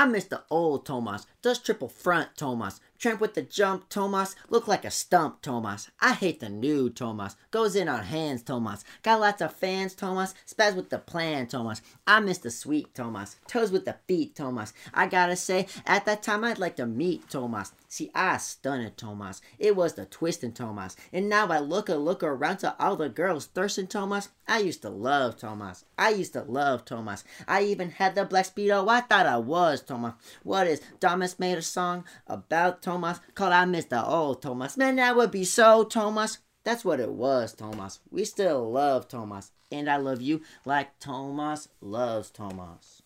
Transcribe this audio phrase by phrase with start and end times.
[0.00, 1.26] I miss the old Tomas.
[1.42, 2.80] Does triple front Tomas.
[2.98, 4.34] Tramp with the jump Tomas.
[4.48, 5.90] Look like a stump Tomas.
[6.00, 7.36] I hate the new Tomas.
[7.50, 8.82] Goes in on hands Tomas.
[9.02, 10.34] Got lots of fans Tomas.
[10.46, 11.82] Spaz with the plan Tomas.
[12.06, 13.36] I miss the sweet Tomas.
[13.46, 14.72] Toes with the feet Tomas.
[14.94, 17.72] I gotta say, at that time I'd like to meet Tomas.
[17.92, 19.42] See, I stunned Tomas.
[19.58, 20.96] It was the twisting Tomas.
[21.12, 24.28] And now I look a look around to all the girls thirsting Tomas.
[24.46, 25.84] I used to love Tomas.
[25.98, 27.24] I used to love Tomas.
[27.48, 28.88] I even had the black speedo.
[28.88, 30.14] I thought I was Tomas.
[30.44, 34.76] What is Thomas made a song about Tomas called I Miss the Old Tomas.
[34.76, 36.38] Man, that would be so Tomas.
[36.62, 37.98] That's what it was, Tomas.
[38.08, 39.50] We still love Tomas.
[39.72, 42.99] And I love you like Tomas loves Tomas.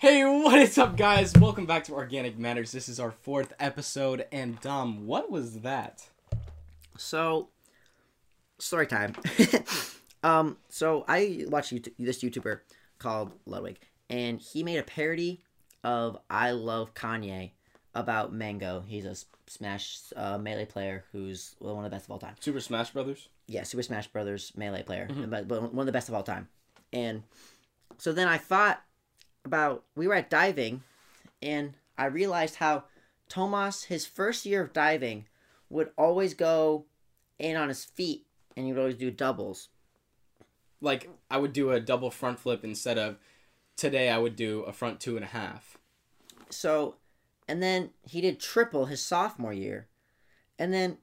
[0.00, 1.32] Hey, what is up, guys?
[1.34, 2.70] Welcome back to Organic Matters.
[2.70, 6.06] This is our fourth episode, and Dom, what was that?
[6.96, 7.48] So,
[8.60, 9.16] story time.
[10.22, 12.60] um, so I watched YouTube, this YouTuber
[13.00, 15.42] called Ludwig, and he made a parody
[15.82, 17.50] of "I Love Kanye"
[17.92, 18.84] about Mango.
[18.86, 19.16] He's a
[19.48, 22.36] Smash uh, melee player who's one of the best of all time.
[22.38, 23.28] Super Smash Brothers.
[23.48, 26.46] Yeah, Super Smash Brothers melee player, but, but one of the best of all time.
[26.92, 27.24] And
[27.96, 28.80] so then I thought
[29.48, 30.82] about we were at diving,
[31.42, 32.84] and I realized how
[33.28, 35.26] Tomas, his first year of diving,
[35.68, 36.84] would always go
[37.38, 39.68] in on his feet, and he would always do doubles.
[40.80, 43.16] Like I would do a double front flip instead of
[43.76, 44.10] today.
[44.10, 45.78] I would do a front two and a half.
[46.50, 46.96] So,
[47.48, 49.88] and then he did triple his sophomore year.
[50.58, 50.98] And then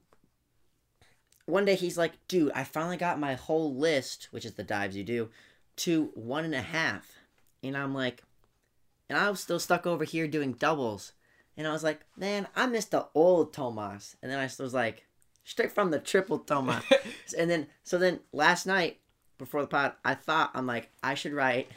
[1.46, 4.96] one day he's like, dude, I finally got my whole list, which is the dives
[4.96, 5.30] you do,
[5.76, 7.06] to one and a half.
[7.62, 8.22] And I'm like,
[9.08, 11.12] and I was still stuck over here doing doubles.
[11.56, 14.16] And I was like, man, I missed the old Tomas.
[14.22, 15.06] And then I was like,
[15.44, 16.84] straight from the triple Tomas.
[17.38, 18.98] and then, so then last night
[19.38, 21.68] before the pod, I thought, I'm like, I should write,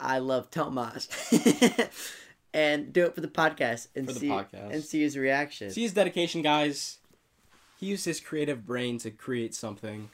[0.00, 1.08] I love Tomas.
[2.54, 4.72] and do it for the podcast and the see podcast.
[4.72, 5.70] and see his reaction.
[5.70, 6.98] See his dedication, guys.
[7.78, 10.10] He used his creative brain to create something.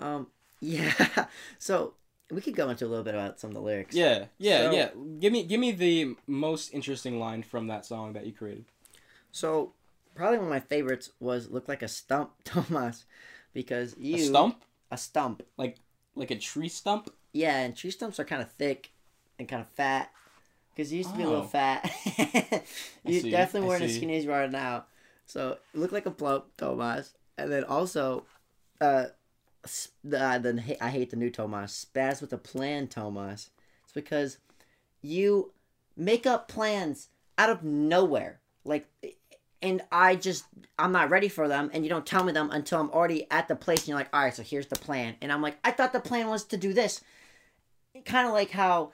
[0.00, 0.28] Um,
[0.60, 1.26] yeah.
[1.58, 1.94] So
[2.30, 3.94] we could go into a little bit about some of the lyrics.
[3.94, 4.88] Yeah, yeah, So- yeah.
[5.20, 8.64] Give me, give me the most interesting line from that song that you created.
[9.32, 9.72] So
[10.14, 13.04] probably one of my favorites was "Look Like a Stump, Tomas,"
[13.52, 15.42] because you A stump, a stump.
[15.56, 15.76] like
[16.14, 17.10] like a tree stump.
[17.32, 18.92] Yeah, and tree stumps are kind of thick
[19.38, 20.10] and kind of fat.
[20.74, 21.46] Because you used to be a little Oh.
[21.48, 21.84] fat.
[23.04, 24.84] you see, definitely I weren't as skinny as you are now.
[25.26, 27.12] So look like a plump Tomas.
[27.38, 28.24] And then also,
[28.80, 29.12] uh, s- the,
[29.64, 31.86] uh, the I hate the new Tomas.
[31.86, 33.50] Spaz with a plan, Tomas.
[33.84, 34.38] It's because
[35.00, 35.52] you
[35.96, 37.08] make up plans
[37.38, 38.40] out of nowhere.
[38.64, 38.86] Like,
[39.60, 40.44] and I just,
[40.78, 41.70] I'm not ready for them.
[41.72, 43.80] And you don't tell me them until I'm already at the place.
[43.80, 45.16] And you're like, all right, so here's the plan.
[45.20, 47.00] And I'm like, I thought the plan was to do this.
[48.04, 48.92] Kind of like how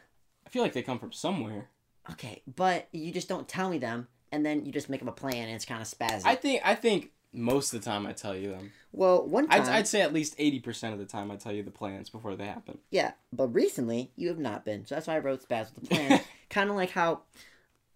[0.49, 1.69] I feel like they come from somewhere.
[2.11, 5.13] Okay, but you just don't tell me them, and then you just make up a
[5.13, 6.23] plan, and it's kind of spazzy.
[6.25, 8.73] I think, I think most of the time I tell you them.
[8.93, 11.53] well, one time, I'd, I'd say at least eighty percent of the time I tell
[11.53, 12.79] you the plans before they happen.
[12.91, 15.95] yeah, but recently you have not been, so that's why I wrote spaz with the
[15.95, 16.21] plan.
[16.51, 17.21] kind of like how,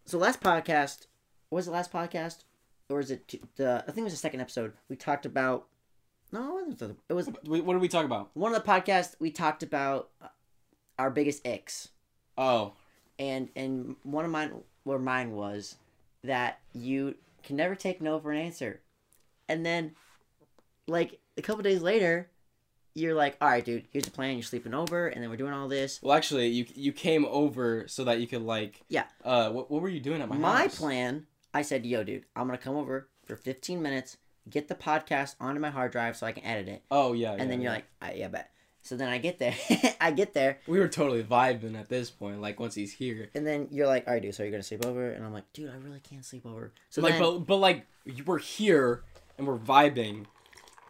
[0.04, 1.06] so last podcast
[1.50, 2.44] was the last podcast,
[2.88, 3.82] or is it the?
[3.86, 4.72] I think it was the second episode.
[4.88, 5.66] We talked about.
[6.30, 6.98] No, it wasn't.
[7.10, 8.30] It was What did we talk about?
[8.34, 9.14] one of the podcasts.
[9.18, 10.28] We talked about uh,
[10.98, 11.88] our biggest icks.
[12.38, 12.72] Oh,
[13.18, 14.52] and and one of mine
[14.84, 15.76] where mine was
[16.24, 18.80] that you can never take no for an answer
[19.48, 19.92] and then
[20.88, 22.28] like a couple days later
[22.94, 25.52] you're like all right dude here's the plan you're sleeping over and then we're doing
[25.52, 28.82] all this well, actually, you you came over so that you could like.
[28.88, 29.04] Yeah.
[29.24, 30.78] Uh, what, what were you doing at my, my house?
[30.78, 34.16] plan i said yo dude i'm gonna come over for 15 minutes
[34.50, 37.32] get the podcast onto my hard drive so i can edit it Oh yeah.
[37.32, 38.50] and yeah, then you're like I, yeah bet
[38.82, 39.54] so then i get there
[40.00, 42.40] i get there we were totally vibing at this point.
[42.40, 43.28] Like once he's here.
[43.34, 45.50] and then you're like all right dude so you're gonna sleep over and i'm like
[45.52, 49.02] dude i really can't sleep over so like, then, but but like you we're here
[49.38, 50.26] and we're vibing,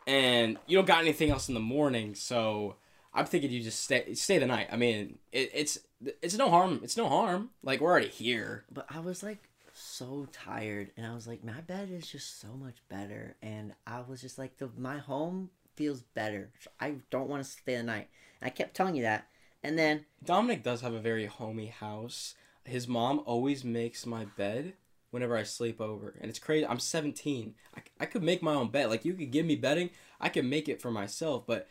[0.07, 2.77] and you don't got anything else in the morning, so
[3.15, 4.69] I'm thinking you just stay stay the night.
[4.73, 5.79] I mean, it, it's
[6.21, 6.81] it's no harm.
[6.83, 7.51] It's no harm.
[7.63, 8.65] Like we're already here.
[8.73, 9.39] But I was like
[9.75, 14.01] so tired, and I was like, my bed is just so much better, and I
[14.01, 16.51] was just like, the my home feels better.
[16.81, 18.09] I don't want to stay the night.
[18.41, 19.29] And I kept telling you that,
[19.63, 22.35] and then Dominic does have a very homey house.
[22.65, 24.75] His mom always makes my bed
[25.13, 26.17] whenever I sleep over.
[26.21, 26.67] And it's crazy.
[26.67, 27.55] I'm 17.
[27.77, 28.91] I, I could make my own bed.
[28.91, 31.45] Like, you could give me bedding, I can make it for myself.
[31.47, 31.69] But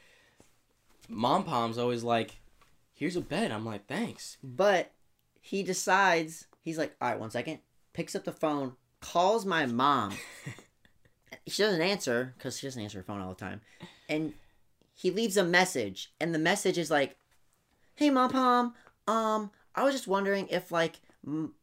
[1.10, 2.40] mom pom's always like,
[2.94, 3.52] here's a bed.
[3.52, 4.38] I'm like, thanks.
[4.42, 4.94] but
[5.42, 7.60] he decides he's like, all right, one second,
[7.94, 10.16] picks up the phone, calls my mom.
[11.48, 13.62] she doesn't answer because she doesn't answer her phone all the time,
[14.08, 14.34] and
[14.94, 17.18] he leaves a message, and the message is like,
[17.96, 18.76] "Hey, mom, pom,
[19.08, 21.00] Um, I was just wondering if like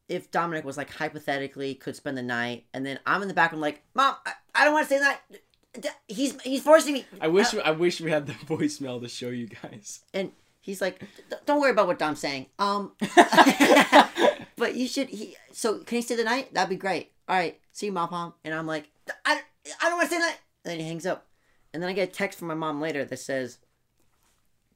[0.09, 3.61] if Dominic was like hypothetically could spend the night, and then I'm in the background
[3.61, 5.95] like, Mom, I, I don't want to stay the night.
[6.07, 7.07] He's he's forcing me.
[7.21, 10.01] I wish I wish we had the voicemail to show you guys.
[10.15, 11.03] and he's like,
[11.47, 12.47] don't worry about what Dom's saying.
[12.59, 12.93] Um,
[14.57, 15.09] but you should.
[15.09, 16.53] He so can he stay the night?
[16.55, 17.13] That'd be great.
[17.29, 18.35] All right, see you, mom, mom.
[18.45, 18.91] And I'm like,
[19.25, 19.41] I,
[19.83, 20.39] I don't want to stay the night.
[20.65, 21.27] And then he hangs up,
[21.73, 23.59] and then I get a text from my mom later that says,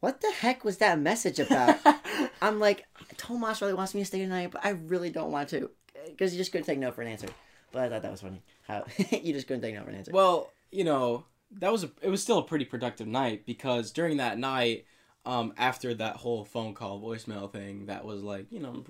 [0.03, 1.79] "What the heck was that message about?"
[2.43, 2.85] I'm like,
[3.17, 5.71] Tomas really wants me to stay tonight, but I really don't want to,
[6.07, 7.29] because you just couldn't take no for an answer.
[7.71, 8.43] But I thought that was funny.
[8.67, 10.11] How you just couldn't take no for an answer.
[10.13, 11.25] Well, you know,
[11.59, 14.87] that was a it was still a pretty productive night because during that night,
[15.25, 18.85] um, after that whole phone call voicemail thing, that was like, you know,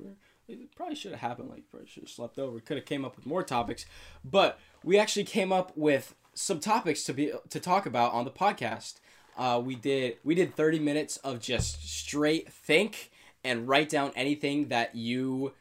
[0.49, 1.51] it probably should have happened.
[1.51, 2.59] Like, probably should have slept over.
[2.59, 3.85] Could have came up with more topics,
[4.25, 8.31] but we actually came up with some topics to be to talk about on the
[8.31, 8.95] podcast.
[9.37, 13.11] Uh, we did we did thirty minutes of just straight think
[13.45, 15.53] and write down anything that you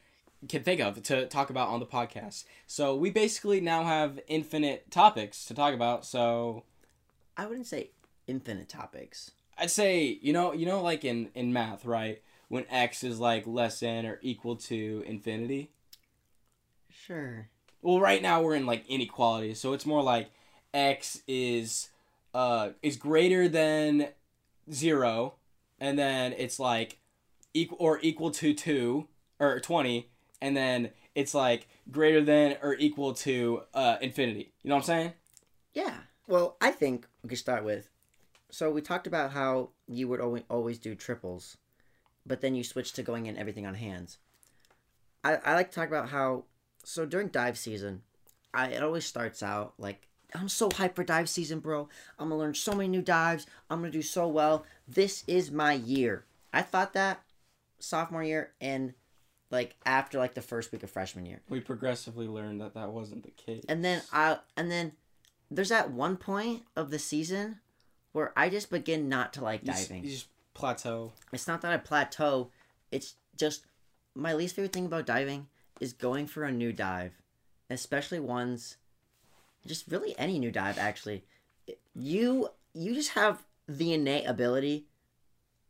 [0.50, 2.46] can think of to talk about on the podcast.
[2.68, 6.06] So we basically now have infinite topics to talk about.
[6.06, 6.64] So
[7.38, 7.92] I wouldn't say
[8.28, 9.32] infinite topics.
[9.58, 13.48] I'd say you know you know like in in math right when x is like
[13.48, 15.70] less than or equal to infinity.
[16.90, 17.48] Sure.
[17.82, 20.30] Well, right now we're in like inequality, so it's more like
[20.74, 21.90] x is
[22.33, 24.10] uh is greater than
[24.72, 25.36] zero,
[25.80, 27.00] and then it's like
[27.54, 29.07] equal or equal to two
[29.39, 30.10] or twenty,
[30.42, 34.54] and then it's like greater than or equal to uh infinity.
[34.63, 35.13] You know what I'm saying?
[35.74, 35.95] Yeah.
[36.28, 37.89] Well, I think we could start with.
[38.50, 41.57] So we talked about how you would always always do triples,
[42.25, 44.18] but then you switched to going in everything on hands.
[45.24, 46.45] I, I like to talk about how
[46.84, 48.01] so during dive season,
[48.54, 51.89] I it always starts out like I'm so hyped for dive season, bro.
[52.18, 53.45] I'm gonna learn so many new dives.
[53.69, 54.66] I'm gonna do so well.
[54.88, 56.25] This is my year.
[56.54, 57.22] I thought that
[57.80, 58.94] sophomore year and
[59.50, 61.42] like after like the first week of freshman year.
[61.50, 63.63] We progressively learned that that wasn't the case.
[63.68, 64.94] And then I and then
[65.50, 67.60] there's that one point of the season
[68.13, 70.04] where I just begin not to like You diving.
[70.04, 71.13] You just plateau.
[71.34, 72.50] It's not that I plateau.
[72.92, 73.66] It's just
[74.16, 75.48] my least favorite thing about diving
[75.80, 77.13] is going for a new dive,
[77.69, 78.77] especially ones
[79.66, 81.24] just really any new dive actually.
[81.94, 84.86] You you just have the innate ability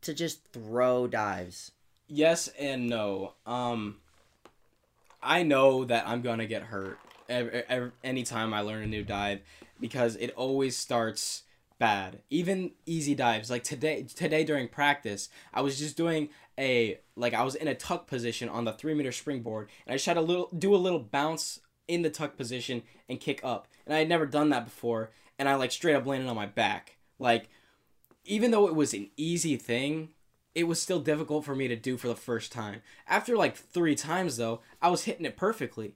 [0.01, 1.71] to just throw dives.
[2.07, 3.33] Yes and no.
[3.45, 3.97] Um,
[5.21, 6.99] I know that I'm gonna get hurt
[7.29, 9.41] every, every, anytime I learn a new dive
[9.79, 11.43] because it always starts
[11.79, 12.21] bad.
[12.29, 17.43] Even easy dives, like today, today during practice, I was just doing a like I
[17.43, 20.21] was in a tuck position on the three meter springboard, and I just had a
[20.21, 21.59] little do a little bounce
[21.91, 25.49] in the tuck position and kick up, and I had never done that before, and
[25.49, 27.49] I like straight up landed on my back, like.
[28.23, 30.09] Even though it was an easy thing,
[30.53, 32.83] it was still difficult for me to do for the first time.
[33.07, 35.95] After like three times, though, I was hitting it perfectly.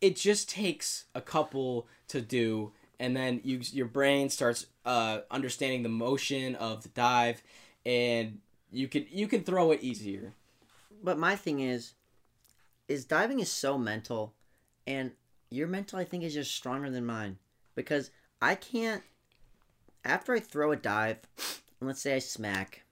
[0.00, 2.70] It just takes a couple to do,
[3.00, 7.42] and then you your brain starts uh, understanding the motion of the dive,
[7.84, 8.38] and
[8.70, 10.34] you can you can throw it easier.
[11.02, 11.94] But my thing is,
[12.86, 14.34] is diving is so mental,
[14.90, 15.12] and
[15.50, 17.38] your mental I think is just stronger than mine
[17.74, 18.10] because
[18.42, 19.02] I can't.
[20.04, 21.18] After I throw a dive,
[21.78, 22.84] and let's say I smack,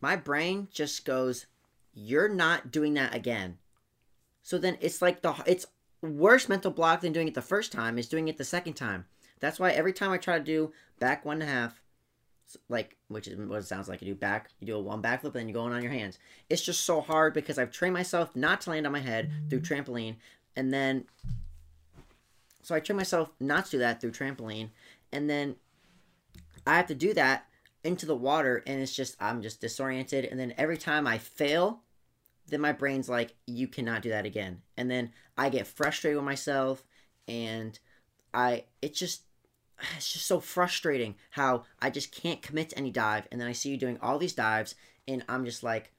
[0.00, 1.46] my brain just goes,
[1.92, 3.58] "You're not doing that again."
[4.42, 5.66] So then it's like the it's
[6.02, 9.06] worse mental block than doing it the first time is doing it the second time.
[9.40, 11.82] That's why every time I try to do back one and a half,
[12.68, 15.24] like which is what it sounds like you do back, you do a one backflip,
[15.24, 16.18] and then you go in on your hands.
[16.48, 19.60] It's just so hard because I've trained myself not to land on my head through
[19.60, 19.74] mm-hmm.
[19.74, 20.16] trampoline,
[20.56, 21.04] and then
[22.62, 24.70] so I train myself not to do that through trampoline,
[25.12, 25.56] and then
[26.66, 27.46] I have to do that
[27.84, 31.82] into the water, and it's just I'm just disoriented, and then every time I fail,
[32.48, 36.24] then my brain's like, you cannot do that again, and then I get frustrated with
[36.24, 36.82] myself,
[37.28, 37.78] and
[38.34, 39.22] I, it's just
[39.96, 43.52] it's just so frustrating how I just can't commit to any dive, and then I
[43.52, 44.74] see you doing all these dives,
[45.06, 45.92] and I'm just like,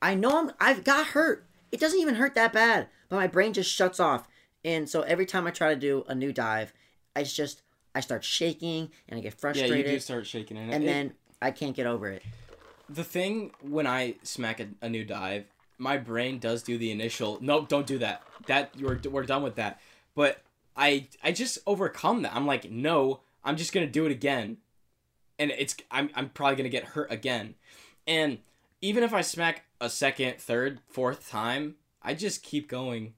[0.00, 1.46] I know I'm I've got hurt.
[1.72, 4.28] It doesn't even hurt that bad, but my brain just shuts off,
[4.64, 6.72] and so every time I try to do a new dive,
[7.14, 7.62] it's just
[7.94, 9.70] I start shaking and I get frustrated.
[9.70, 12.22] Yeah, you do start shaking, and, and it- then I can't get over it.
[12.88, 15.44] the thing when I smack a, a new dive,
[15.78, 18.22] my brain does do the initial no, don't do that.
[18.46, 19.80] That you're we're done with that.
[20.14, 20.40] But
[20.76, 22.34] I I just overcome that.
[22.34, 24.58] I'm like, no, I'm just gonna do it again,
[25.38, 27.54] and it's I'm I'm probably gonna get hurt again,
[28.06, 28.38] and
[28.82, 33.14] even if I smack a second, third, fourth time, I just keep going,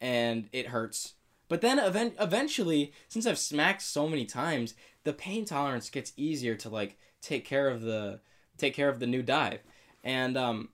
[0.00, 1.14] and it hurts.
[1.48, 4.74] But then event- eventually, since I've smacked so many times,
[5.04, 8.20] the pain tolerance gets easier to like take care of the
[8.58, 9.60] take care of the new dive.
[10.04, 10.68] And um,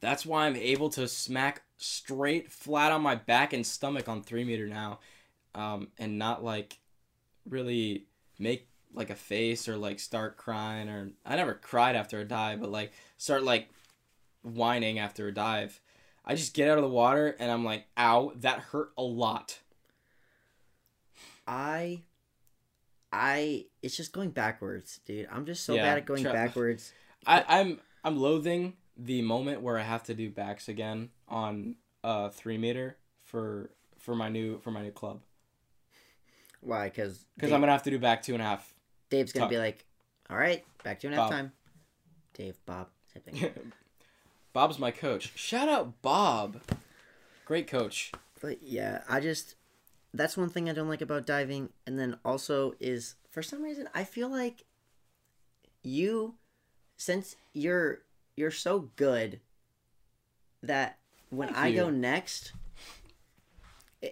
[0.00, 4.44] That's why I'm able to smack straight flat on my back and stomach on three
[4.44, 4.98] meter now,
[5.54, 6.78] um, and not like
[7.48, 8.06] really
[8.38, 12.60] make like a face or like start crying or I never cried after a dive,
[12.60, 13.68] but like start like
[14.42, 15.80] whining after a dive.
[16.24, 19.58] I just get out of the water and I'm like, ow, that hurt a lot.
[21.46, 22.02] I
[23.12, 25.28] I it's just going backwards, dude.
[25.30, 26.92] I'm just so Yeah, bad at going tra- backwards.
[27.26, 32.28] I, I'm I'm loathing the moment where I have to do backs again on uh
[32.30, 35.20] three meter for for my new for my new club
[36.60, 36.88] Why?
[36.88, 38.72] Because because I'm gonna have to do back two and a half.
[39.10, 39.50] Dave's gonna Talk.
[39.50, 39.84] be like,
[40.30, 41.30] "All right, back to an half Bob.
[41.32, 41.52] time."
[42.34, 43.50] Dave, Bob, same thing.
[44.52, 45.32] Bob's my coach.
[45.34, 46.60] Shout out Bob,
[47.44, 48.12] great coach.
[48.40, 49.54] but yeah, I just
[50.14, 53.88] that's one thing I don't like about diving, and then also is for some reason
[53.94, 54.64] I feel like
[55.82, 56.34] you,
[56.96, 58.00] since you're
[58.36, 59.40] you're so good
[60.62, 60.98] that
[61.30, 62.52] when Thank I go next.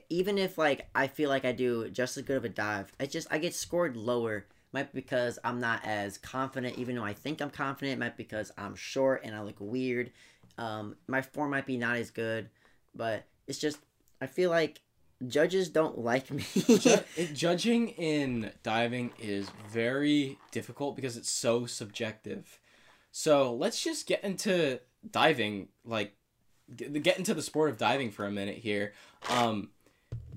[0.09, 3.07] Even if like I feel like I do just as good of a dive, I
[3.07, 4.47] just I get scored lower.
[4.73, 7.99] Might be because I'm not as confident, even though I think I'm confident.
[7.99, 10.13] Might be because I'm short and I look weird.
[10.61, 12.51] Um, my form might be not as good,
[12.95, 13.79] but it's just
[14.21, 14.83] I feel like
[15.27, 16.45] judges don't like me.
[17.33, 22.59] Judging in diving is very difficult because it's so subjective.
[23.11, 26.15] So let's just get into diving, like
[26.77, 28.93] get, into the sport of diving for a minute here.
[29.31, 29.71] Um,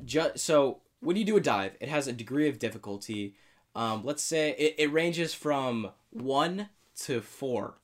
[0.06, 3.36] ju- so when you do a dive, it has a degree of difficulty.
[3.76, 6.70] Um, let's say it, it ranges from one
[7.02, 7.76] to four.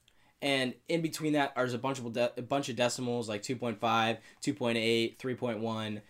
[0.41, 3.79] And in between that, there's a bunch of de- a bunch of decimals like 2.5,
[3.79, 6.01] 2.8, 3.1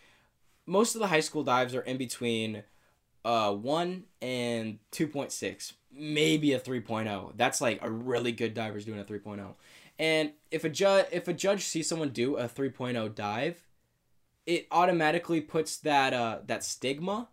[0.70, 2.64] most of the high school dives are in between
[3.26, 9.04] uh 1 and 2.6 maybe a 3.0 that's like a really good diver's doing a
[9.04, 9.56] 3.0
[9.98, 13.64] and if a judge if a judge sees someone do a 3.0 dive
[14.46, 17.28] it automatically puts that uh that stigma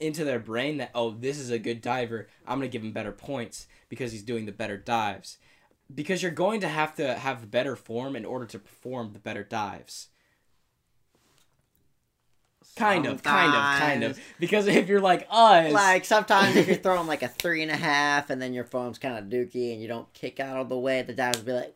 [0.00, 2.28] into their brain that oh this is a good diver.
[2.46, 5.38] I'm gonna give him better points because he's doing the better dives
[5.92, 9.42] because you're going to have to have better form in order to perform the better
[9.42, 10.08] dives.
[12.76, 14.20] Kind of, kind of, kind of.
[14.38, 17.76] Because if you're like us, like sometimes if you're throwing like a three and a
[17.76, 20.78] half and then your foam's kind of dookie and you don't kick out of the
[20.78, 21.74] way, the dives will be like.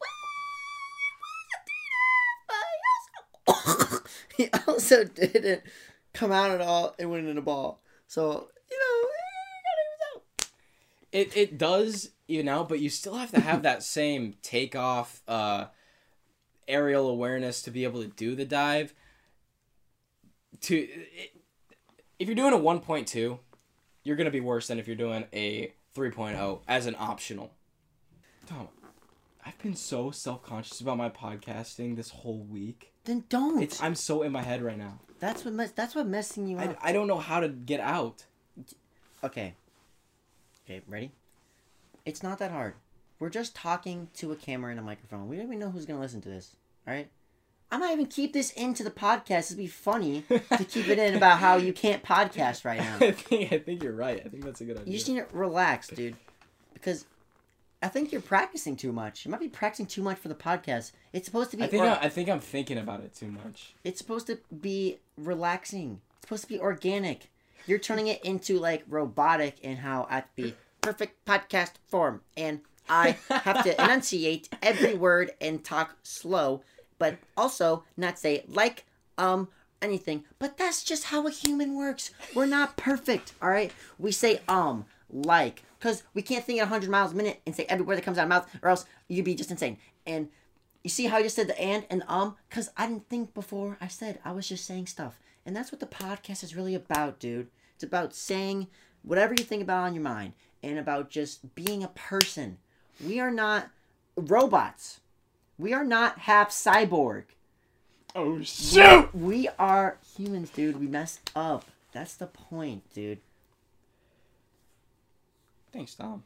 [4.36, 5.62] he also didn't
[6.12, 7.82] come out at all and went in the ball.
[8.06, 9.08] So you know,
[11.10, 15.66] it it does even know, but you still have to have that same takeoff, uh,
[16.68, 18.94] aerial awareness to be able to do the dive.
[20.62, 21.32] To it,
[22.18, 23.38] if you're doing a 1.2,
[24.04, 27.52] you're gonna be worse than if you're doing a 3.0 as an optional.
[28.46, 28.68] Tom,
[29.44, 32.92] I've been so self conscious about my podcasting this whole week.
[33.04, 33.62] then don't.
[33.62, 35.00] It's I'm so in my head right now.
[35.18, 36.78] that's what mess, that's what messing you I, up.
[36.82, 38.24] I don't know how to get out.
[39.24, 39.54] Okay.
[40.64, 41.10] Okay, ready?
[42.04, 42.74] It's not that hard.
[43.18, 45.28] We're just talking to a camera and a microphone.
[45.28, 46.56] We don't even know who's gonna listen to this.
[46.86, 47.10] Alright?
[47.70, 49.46] I might even keep this into the podcast.
[49.46, 52.96] It'd be funny to keep it in about how you can't podcast right now.
[53.00, 54.22] I think I think you're right.
[54.24, 54.92] I think that's a good idea.
[54.92, 56.16] You just need to relax, dude.
[56.74, 57.06] Because
[57.82, 59.24] I think you're practicing too much.
[59.24, 60.92] You might be practicing too much for the podcast.
[61.12, 63.28] It's supposed to be I think or- I, I think I'm thinking about it too
[63.28, 63.74] much.
[63.84, 66.00] it's supposed to be relaxing.
[66.18, 67.30] It's supposed to be organic.
[67.66, 72.20] You're turning it into like robotic and how at the perfect podcast form.
[72.36, 76.62] And I have to enunciate every word and talk slow,
[76.98, 78.84] but also not say like,
[79.16, 79.48] um,
[79.80, 80.24] anything.
[80.38, 82.10] But that's just how a human works.
[82.34, 83.72] We're not perfect, all right?
[83.98, 87.66] We say um, like, because we can't think at 100 miles a minute and say
[87.68, 89.78] every word that comes out of mouth, or else you'd be just insane.
[90.06, 90.28] And
[90.84, 92.36] you see how I just said the and and the um?
[92.48, 94.18] Because I didn't think before I said.
[94.24, 95.20] I was just saying stuff.
[95.44, 97.48] And that's what the podcast is really about, dude.
[97.74, 98.68] It's about saying
[99.02, 102.58] whatever you think about on your mind and about just being a person.
[103.04, 103.70] We are not
[104.16, 105.00] robots.
[105.58, 107.24] We are not half cyborg.
[108.14, 109.14] Oh shoot!
[109.14, 110.78] We are humans, dude.
[110.78, 111.64] We mess up.
[111.92, 113.20] That's the point, dude.
[115.72, 116.22] Thanks, Tom.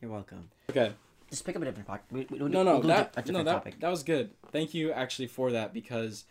[0.00, 0.50] You're welcome.
[0.70, 0.92] Okay.
[1.30, 2.04] Just pick up a different topic.
[2.10, 4.30] We, we, we'll, No, no, that no that that was good.
[4.50, 6.24] Thank you actually for that because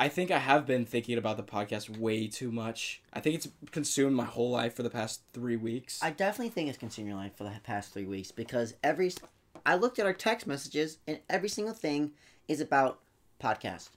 [0.00, 3.02] I think I have been thinking about the podcast way too much.
[3.12, 5.98] I think it's consumed my whole life for the past three weeks.
[6.00, 9.12] I definitely think it's consumed your life for the past three weeks because every
[9.66, 12.12] I looked at our text messages and every single thing
[12.46, 13.00] is about
[13.42, 13.88] podcast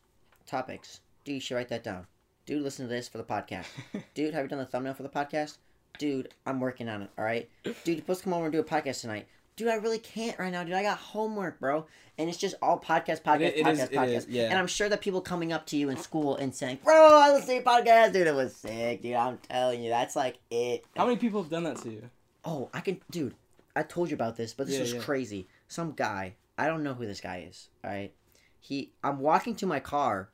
[0.47, 1.01] topics.
[1.23, 2.07] Dude, you should write that down.
[2.47, 3.67] Dude, listen to this for the podcast.
[4.15, 5.57] Dude, have you done the thumbnail for the podcast?
[5.99, 7.11] Dude, I'm working on it.
[7.15, 7.47] All right.
[7.63, 9.27] Dude, you're supposed to come over and do a podcast tonight.
[9.55, 10.73] Dude, I really can't right now, dude.
[10.73, 11.85] I got homework, bro.
[12.17, 14.07] And it's just all podcast, podcast, It- it podcast, is- podcast.
[14.15, 14.43] is, yeah.
[14.49, 17.29] And I'm sure that people coming up to you in school and saying, bro, I
[17.31, 18.27] listened to your podcast, dude.
[18.27, 19.13] It was sick, dude.
[19.15, 20.83] I'm telling you, that's like it.
[20.95, 22.09] How many people have done that to you?
[22.45, 23.35] Oh, I can, dude.
[23.75, 25.01] I told you about this, but this Yeah, was yeah.
[25.01, 25.47] crazy.
[25.67, 27.69] Some guy, I don't know who this guy is.
[27.83, 28.11] All right,
[28.59, 28.91] he.
[29.03, 30.29] I'm walking to my car,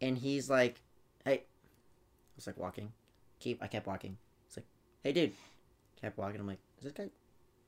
[0.00, 0.82] and he's like,
[1.24, 1.42] "Hey," I
[2.36, 2.92] was like walking.
[3.40, 3.62] Keep.
[3.62, 4.18] I kept walking.
[4.46, 4.66] It's like,
[5.02, 5.32] "Hey, dude."
[6.00, 6.40] Kept walking.
[6.40, 7.08] I'm like, "Is this guy?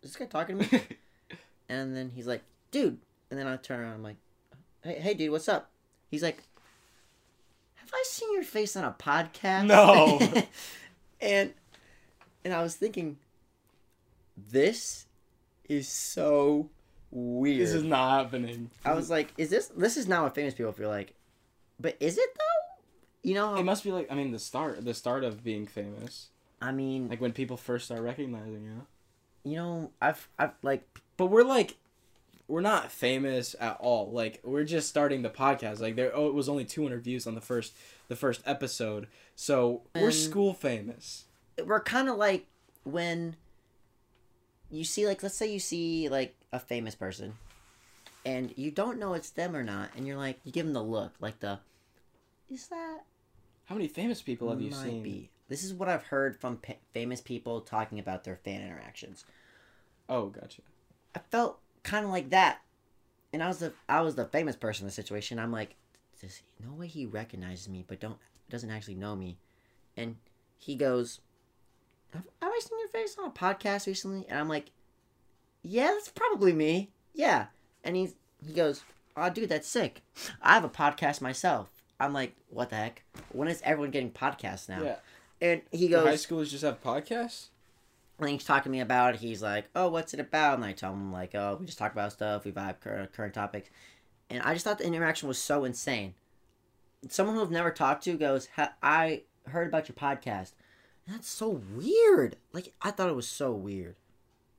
[0.04, 0.82] Is this guy talking to me?"
[1.68, 2.98] and then he's like, "Dude,"
[3.30, 3.94] and then I turn around.
[3.94, 4.16] I'm like,
[4.82, 5.70] "Hey, hey, dude, what's up?"
[6.10, 6.42] He's like,
[7.76, 10.20] "Have I seen your face on a podcast?" No.
[11.20, 11.52] and
[12.44, 13.16] and I was thinking,
[14.36, 15.06] this
[15.68, 16.68] is so
[17.10, 17.60] weird.
[17.60, 18.70] this is not happening.
[18.84, 21.14] I was like, is this this is not what famous people feel like,
[21.80, 23.28] but is it though?
[23.28, 26.28] You know, It must be like I mean the start the start of being famous.
[26.60, 28.86] I mean, Like when people first start recognizing you.
[29.44, 30.82] You know, I've I've like
[31.16, 31.76] But we're like
[32.48, 34.10] we're not famous at all.
[34.10, 35.80] Like we're just starting the podcast.
[35.80, 37.72] Like there oh, it was only 200 views on the first
[38.08, 39.06] the first episode.
[39.36, 41.24] So we're And- school famous.
[41.64, 42.46] we're kind of like
[42.84, 43.36] when
[44.70, 47.34] you see like let's say you see like a famous person
[48.26, 50.82] and you don't know it's them or not and you're like you give them the
[50.82, 51.58] look like the
[52.50, 53.00] is that
[53.66, 55.02] How many famous people have you might seen?
[55.02, 59.24] be this is what i've heard from pa- famous people talking about their fan interactions.
[60.08, 60.62] Oh, gotcha.
[61.14, 62.60] i felt kind of like that.
[63.32, 65.38] And i was the i was the famous person in the situation.
[65.38, 65.76] I'm like
[66.20, 68.18] this no way he recognizes me but don't
[68.50, 69.38] doesn't actually know me.
[69.96, 70.16] And
[70.58, 71.20] he goes
[72.12, 74.26] have, have i seen your face on a podcast recently?
[74.28, 74.70] And i'm like
[75.62, 76.90] yeah that's probably me.
[77.14, 77.46] Yeah.
[77.82, 78.14] And he's
[78.46, 78.82] he goes
[79.16, 80.02] oh dude that's sick.
[80.40, 81.68] I have a podcast myself.
[81.98, 83.02] I'm like what the heck?
[83.32, 84.82] When is everyone getting podcasts now?
[84.82, 84.96] Yeah.
[85.40, 87.48] And he Do high goes schoolers just have podcasts?
[88.18, 89.20] and he's talking to me about it.
[89.20, 91.92] He's like, "Oh, what's it about?" And I tell him like, "Oh, we just talk
[91.92, 92.44] about stuff.
[92.44, 93.70] We vibe current current topics."
[94.30, 96.14] And I just thought the interaction was so insane.
[97.08, 98.48] Someone who I've never talked to goes,
[98.82, 100.52] "I heard about your podcast."
[101.06, 102.36] That's so weird.
[102.52, 103.96] Like I thought it was so weird.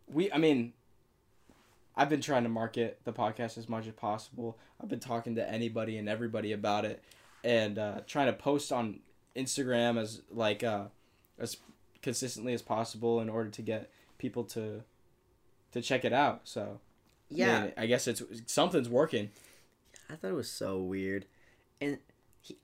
[0.07, 0.73] we i mean
[1.97, 5.49] i've been trying to market the podcast as much as possible i've been talking to
[5.49, 7.01] anybody and everybody about it
[7.43, 8.99] and uh, trying to post on
[9.35, 10.85] instagram as like uh,
[11.39, 11.57] as
[12.01, 14.83] consistently as possible in order to get people to
[15.71, 16.79] to check it out so
[17.29, 19.31] Yeah, mean, I guess it's something's working
[20.09, 21.25] I thought it was so weird,
[21.81, 21.97] and
[22.41, 22.57] he,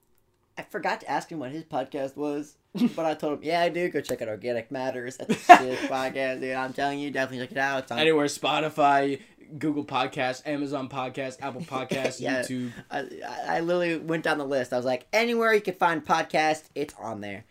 [0.58, 2.58] I forgot to ask him what his podcast was,
[2.96, 3.90] but I told him, "Yeah, I do.
[3.90, 5.18] go check out Organic Matters.
[5.18, 6.56] That's a sick podcast, dude.
[6.56, 7.84] I'm telling you, definitely check it out.
[7.84, 9.22] It's on anywhere spotify
[9.58, 12.42] google podcast amazon podcast apple podcast Yeah.
[12.42, 13.08] youtube I,
[13.48, 14.72] I literally went down the list.
[14.74, 17.46] I was like, anywhere you can find podcast, it's on there.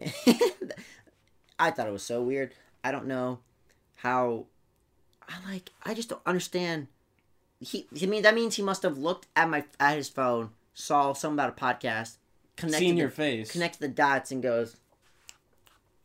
[1.58, 2.52] I thought it was so weird.
[2.84, 3.38] I don't know
[3.96, 4.46] how.
[5.28, 5.70] I like.
[5.84, 6.88] I just don't understand.
[7.60, 7.86] He.
[8.00, 11.36] I mean, that means he must have looked at my at his phone, saw something
[11.36, 12.16] about a podcast,
[12.56, 14.76] connected seen the, your face connects the dots, and goes.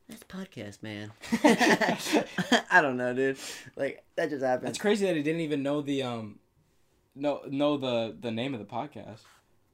[0.08, 1.12] That's podcast, man.
[2.72, 3.38] I don't know, dude.
[3.76, 4.70] Like that just happened.
[4.70, 6.40] It's crazy that he didn't even know the um,
[7.16, 9.20] know know the the name of the podcast.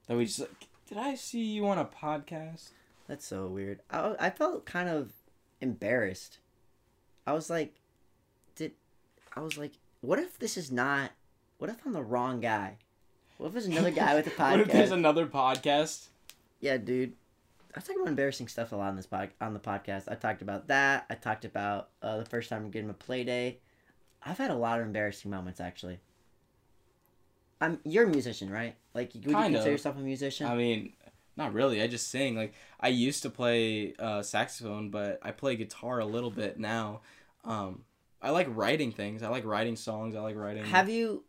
[0.06, 2.70] That we just like, did I see you on a podcast?
[3.08, 3.80] That's so weird.
[3.90, 5.10] I, I felt kind of
[5.60, 6.38] embarrassed.
[7.26, 7.74] I was like,
[8.54, 8.72] did
[9.36, 11.10] I was like, what if this is not?
[11.58, 12.76] What if I'm the wrong guy?
[13.38, 14.50] What if there's another guy with a podcast?
[14.50, 16.06] what if there's another podcast?
[16.60, 17.14] yeah, dude.
[17.76, 20.10] I talk about embarrassing stuff a lot on this pod, on the podcast.
[20.10, 21.06] I talked about that.
[21.10, 23.60] I talked about uh, the first time getting a play day.
[24.22, 26.00] I've had a lot of embarrassing moments actually.
[27.60, 28.76] I'm you're a musician, right?
[28.94, 29.66] Like, would you consider of.
[29.66, 30.46] yourself a musician?
[30.46, 30.92] I mean,
[31.36, 31.82] not really.
[31.82, 32.36] I just sing.
[32.36, 37.00] Like I used to play uh, saxophone, but I play guitar a little bit now.
[37.44, 37.84] Um,
[38.20, 39.22] I like writing things.
[39.22, 40.14] I like writing songs.
[40.14, 40.64] I like writing.
[40.64, 41.24] Have you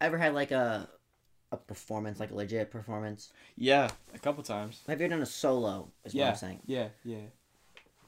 [0.00, 0.88] ever had like a
[1.52, 3.32] a performance, like a legit performance?
[3.56, 4.80] yeah, a couple times.
[4.88, 5.88] Have you done a solo?
[6.04, 6.30] Is what Yeah.
[6.30, 6.60] I'm saying.
[6.66, 7.18] Yeah, yeah.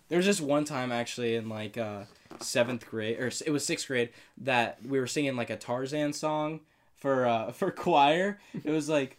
[0.08, 2.04] There was just one time actually in like uh,
[2.40, 6.60] seventh grade, or it was sixth grade, that we were singing like a Tarzan song
[6.96, 8.40] for uh, for choir.
[8.64, 9.18] It was like,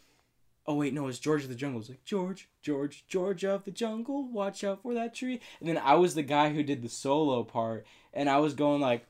[0.66, 1.78] oh wait, no, it was George of the Jungle.
[1.78, 5.40] It was like George, George, George of the Jungle, watch out for that tree.
[5.60, 8.82] And then I was the guy who did the solo part, and I was going
[8.82, 9.06] like.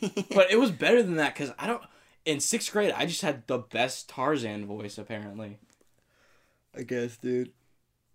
[0.00, 1.82] But it was better than that because I don't.
[2.24, 5.58] In sixth grade, I just had the best Tarzan voice apparently.
[6.76, 7.52] I guess, dude.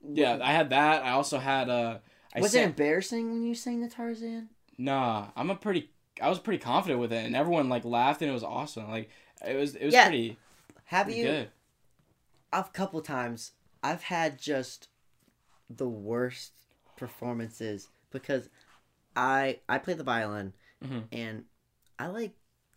[0.08, 1.04] Yeah, I had that.
[1.04, 2.00] I also had uh
[2.36, 4.50] I was it embarrassing when you sang the Tarzan?
[4.78, 5.90] Nah, I'm a pretty
[6.22, 8.90] I was pretty confident with it and everyone like laughed and it was awesome.
[8.90, 9.10] Like
[9.46, 10.04] it was it was Yeah.
[10.08, 10.38] pretty,
[10.86, 11.26] Have pretty you?
[11.28, 11.50] good.
[12.52, 14.90] A couple times, I've had just
[15.70, 16.52] the worst
[16.98, 18.50] performances because
[19.16, 21.06] I I play the violin, Mhm.
[21.12, 21.46] and
[22.00, 22.34] I like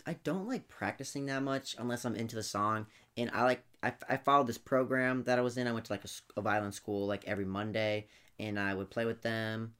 [0.07, 2.87] I don't like practicing that much unless I'm into the song.
[3.17, 5.67] And I like I, I followed this program that I was in.
[5.67, 6.05] I went to like
[6.37, 8.07] a violin school like every Monday,
[8.39, 9.75] and I would play with them.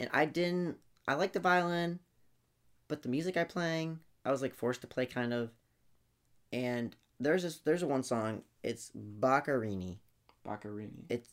[0.00, 2.00] And I didn't I like the violin,
[2.88, 5.50] but the music I playing I was like forced to play kind of.
[6.52, 8.42] And there's this there's a one song.
[8.62, 9.98] It's Boccherini.
[10.46, 11.04] Boccherini.
[11.10, 11.28] It's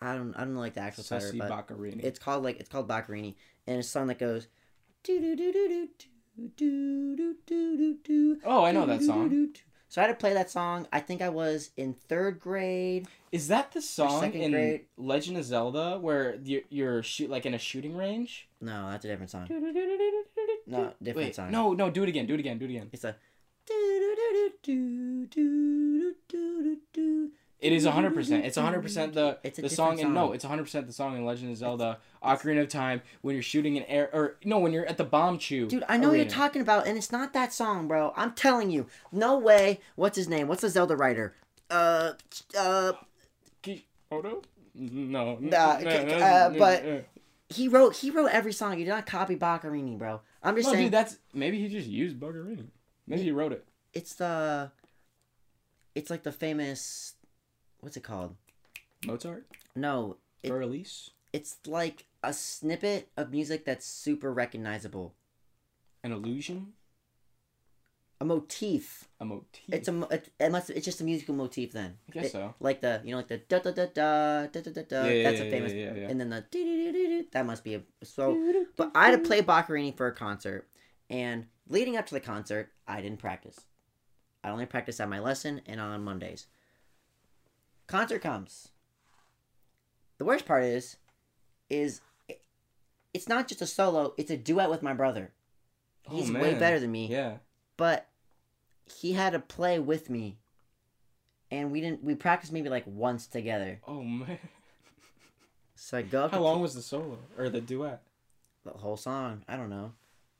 [0.00, 2.04] I don't I don't like the actual title, but Boccherini.
[2.04, 3.34] it's called like it's called Boccherini,
[3.66, 4.46] and it's a song that goes.
[5.02, 5.88] "Do do do do do
[6.36, 9.54] do do do do do do." oh, I know that song.
[9.88, 10.88] So I had to play that song.
[10.92, 13.06] I think I was in third grade.
[13.30, 14.86] Is that the song in grade.
[14.96, 18.48] Legend of Zelda where you're, you're shoot like in a shooting range?
[18.60, 19.46] No, that's a different song.
[20.66, 21.50] No, No, different Wait, song.
[21.52, 22.26] no, no, do it again.
[22.26, 22.58] Do it again.
[22.58, 22.90] Do it again.
[22.92, 23.14] It's a.
[27.64, 28.44] It is 100%.
[28.44, 31.50] It's 100% the It's a the song in no, it's 100% the song in Legend
[31.50, 34.98] of Zelda Ocarina of Time when you're shooting an air or no, when you're at
[34.98, 35.66] the Bombchu.
[35.66, 36.24] Dude, I know arena.
[36.24, 38.12] you're talking about, and it's not that song, bro.
[38.16, 39.80] I'm telling you, no way.
[39.96, 40.46] What's his name?
[40.46, 41.34] What's the Zelda writer?
[41.70, 42.12] Uh,
[42.58, 42.92] uh,
[43.62, 44.42] Kishimoto?
[44.74, 45.38] No.
[45.40, 47.06] Nah, uh, but-
[47.48, 48.76] he wrote he wrote every song.
[48.76, 50.20] He did not copy Boccherini, bro.
[50.42, 52.66] I'm just No, saying dude, that's maybe he just used Buggerini.
[53.06, 53.64] Maybe he wrote it.
[53.94, 54.70] it's the
[55.94, 57.13] it's like the famous
[57.84, 58.34] what's it called?
[59.06, 59.46] Mozart?
[59.76, 61.10] No, It- Or Elise?
[61.32, 65.14] it's like a snippet of music that's super recognizable.
[66.02, 66.72] An illusion?
[68.20, 69.08] A motif.
[69.20, 69.64] A motif?
[69.68, 71.98] It's a it, it must it's just a musical motif then.
[72.08, 72.54] I guess It- so.
[72.60, 75.04] Like the you know like the da da da da da da da da.
[75.04, 75.72] Yeah, That's yeah, a famous.
[75.72, 76.08] yeah, yeah, yeah.
[76.08, 77.24] And then the doo.
[77.32, 78.64] That must be a so.
[78.76, 80.68] But I had to play Boccherini for a concert,
[81.10, 83.58] and leading up to the concert, I didn't practice.
[84.44, 86.46] I only practiced at my lesson and on Mondays.
[87.86, 88.68] Concert comes.
[90.18, 90.96] The worst part is,
[91.68, 92.40] is it,
[93.12, 95.32] it's not just a solo; it's a duet with my brother.
[96.08, 97.38] Oh, He's way better than me, Yeah.
[97.76, 98.06] but
[98.86, 100.36] he had to play with me,
[101.50, 102.04] and we didn't.
[102.04, 103.80] We practiced maybe like once together.
[103.86, 104.38] Oh man.
[105.76, 108.02] So I go up How long was the solo or the duet?
[108.64, 109.42] the whole song.
[109.48, 109.92] I don't know.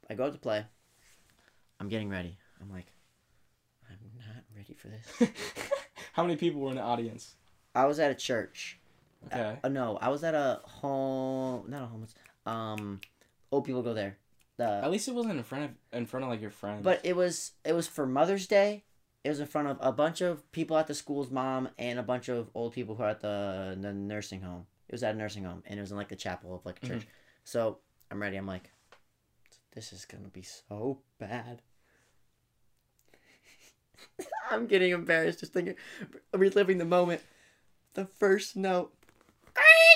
[0.09, 0.65] I go up to play.
[1.81, 2.39] I'm getting ready.
[2.61, 2.87] I'm like,
[3.91, 5.31] I'm not ready for this.
[6.15, 7.35] How many people were in the audience?
[7.75, 8.79] I was at a church.
[9.27, 9.59] Okay.
[9.65, 11.65] Uh, no, I was at a home.
[11.69, 12.07] Not a home.
[12.47, 13.01] Um,
[13.51, 14.17] old people go there.
[14.85, 16.85] At least it wasn't in front of in front of like your friends.
[16.85, 18.85] but it was it was for Mother's Day.
[19.25, 22.03] It was in front of a bunch of people at the school's mom and a
[22.03, 24.67] bunch of old people who are at the the nursing home.
[24.89, 26.79] It was at a nursing home and it was in like the chapel of like
[26.85, 27.07] a church.
[27.43, 27.79] So
[28.11, 28.37] I'm ready.
[28.37, 28.71] I'm like,
[29.75, 31.63] this is gonna be so bad.
[34.51, 35.75] I'm getting embarrassed just thinking,
[36.33, 37.23] reliving the moment.
[37.95, 38.93] The first note.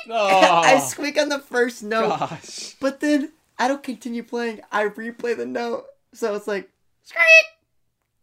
[0.09, 2.77] oh, I squeak on the first note, gosh.
[2.81, 4.61] but then I don't continue playing.
[4.71, 6.71] I replay the note, so it's like,
[7.03, 7.25] squeak,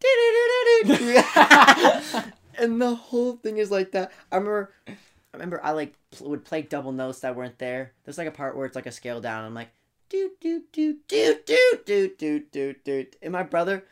[2.58, 4.12] and the whole thing is like that.
[4.30, 4.92] I remember, I
[5.32, 7.92] remember I like pl- would play double notes that weren't there.
[8.04, 9.44] There's like a part where it's like a scale down.
[9.44, 9.70] I'm like,
[10.08, 13.06] do do do do do do do do do.
[13.22, 13.84] And my brother,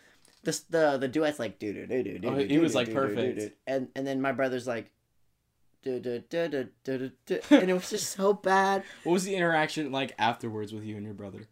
[0.45, 2.29] the the the duet's like do do do do do.
[2.29, 3.57] Oh, he was, like, perfect.
[3.67, 4.91] And and then my brother's like.
[5.83, 7.41] Do, do, do, do, do, do, do.
[7.51, 8.85] And it was just so bad.
[9.03, 11.47] What was the interaction like afterwards with you and your brother?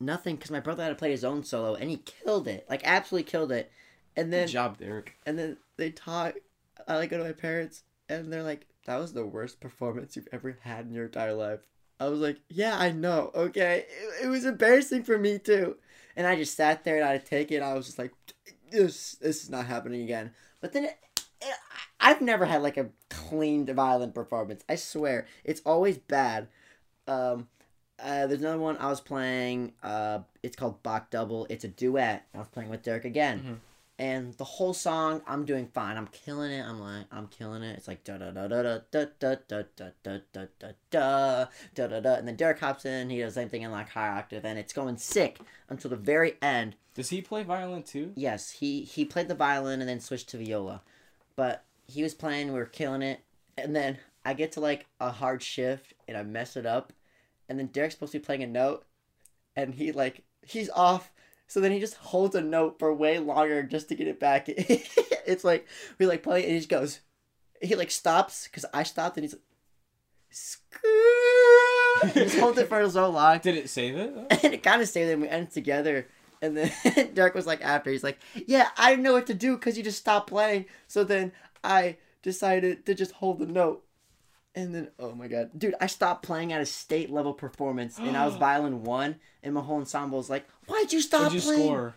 [0.00, 2.80] Nothing, because my brother had to play his own solo, and he killed it, like
[2.84, 3.70] absolutely killed it.
[4.16, 5.18] And then Good job, Derek.
[5.26, 6.36] and then they talk.
[6.88, 10.28] I like go to my parents, and they're like, "That was the worst performance you've
[10.32, 11.60] ever had in your entire life."
[12.00, 13.30] I was like, "Yeah, I know.
[13.34, 15.76] Okay, it, it was embarrassing for me too."
[16.16, 17.62] And I just sat there and I take it.
[17.62, 18.12] I was just like,
[18.70, 20.98] "This, this is not happening again." But then, it,
[21.42, 21.54] it,
[22.00, 24.64] I've never had like a clean violent performance.
[24.68, 26.48] I swear, it's always bad.
[27.06, 27.48] Um,
[28.02, 29.72] uh, there's another one I was playing.
[29.82, 31.46] Uh, it's called Bach Double.
[31.50, 32.26] It's a duet.
[32.34, 33.56] I was playing with Derek again, Mhm.
[33.98, 35.96] And the whole song I'm doing fine.
[35.96, 36.64] I'm killing it.
[36.64, 37.76] I'm like I'm killing it.
[37.76, 41.46] It's like da da da da da da da da da da da da da
[41.74, 43.10] da da da, and then Derek hops in.
[43.10, 45.96] He does the same thing in like high octave, and it's going sick until the
[45.96, 46.76] very end.
[46.94, 48.12] Does he play violin too?
[48.16, 50.82] Yes, he he played the violin and then switched to viola,
[51.34, 52.48] but he was playing.
[52.48, 53.20] We were killing it,
[53.56, 56.92] and then I get to like a hard shift and I mess it up,
[57.48, 58.84] and then Derek's supposed to be playing a note,
[59.54, 61.12] and he like he's off.
[61.46, 64.46] So then he just holds a note for way longer just to get it back.
[64.48, 65.66] it's like
[65.98, 67.00] we like play and he just goes.
[67.62, 69.42] He like stops because I stopped and he's like,
[70.30, 70.90] screw.
[72.12, 74.14] He just holds it for so long Did it save it?
[74.14, 74.26] though?
[74.42, 76.06] and it kind of saved there and we ended together
[76.42, 76.70] and then
[77.14, 79.82] derek was like after he's like yeah i didn't know what to do because you
[79.82, 81.32] just stopped playing so then
[81.64, 83.85] i decided to just hold the note
[84.56, 88.16] And then, oh my god, dude, I stopped playing at a state level performance, and
[88.16, 91.40] I was violin one, and my whole ensemble was like, "Why'd you stop What'd you
[91.42, 91.94] playing?" score?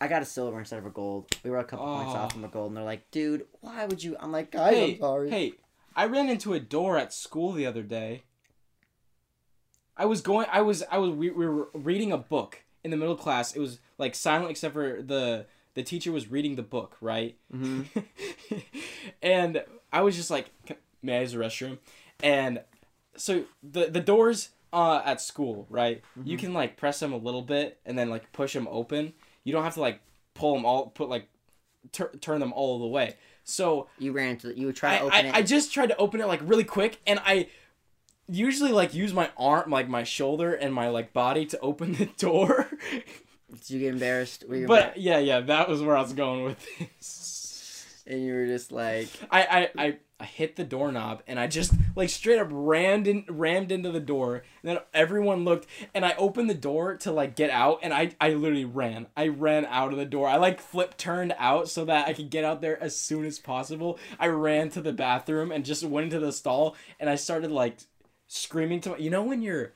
[0.00, 1.26] I got a silver instead of a gold.
[1.44, 2.18] We were a couple points Oh.
[2.18, 4.92] off from a gold, and they're like, "Dude, why would you?" I'm like, "Guys, Hey,
[4.94, 5.52] I'm sorry." hey,
[5.94, 8.22] I ran into a door at school the other day.
[9.96, 10.46] I was going.
[10.50, 10.82] I was.
[10.90, 11.10] I was.
[11.10, 13.54] We, we were reading a book in the middle class.
[13.54, 15.44] It was like silent except for the
[15.74, 17.36] the teacher was reading the book, right?
[17.50, 17.82] hmm
[19.22, 21.78] and I was just like, "Can- "May I use the restroom?"
[22.22, 22.62] And
[23.16, 26.02] so the the doors uh at school, right?
[26.24, 29.12] You can like press them a little bit and then like push them open.
[29.44, 30.00] You don't have to like
[30.34, 31.28] pull them all, put like
[31.92, 33.16] tur- turn them all the way.
[33.44, 34.56] So You ran into.
[34.56, 35.34] You would try I, to open I, it.
[35.36, 37.48] I just tried to open it like really quick and I
[38.28, 42.06] usually like use my arm like my shoulder and my like body to open the
[42.18, 42.68] door
[43.50, 44.44] Did you get embarrassed?
[44.50, 47.48] You but yeah yeah that was where i was going with this
[48.06, 51.72] and you were just like, I, I i i hit the doorknob and i just
[51.94, 56.14] like straight up rammed in rammed into the door and then everyone looked and i
[56.18, 59.06] opened the door to like get out and i i literally ran.
[59.16, 60.28] I ran out of the door.
[60.28, 63.38] I like flip turned out so that i could get out there as soon as
[63.38, 63.98] possible.
[64.18, 67.78] I ran to the bathroom and just went into the stall and i started like
[68.26, 69.72] screaming to my, you know when you're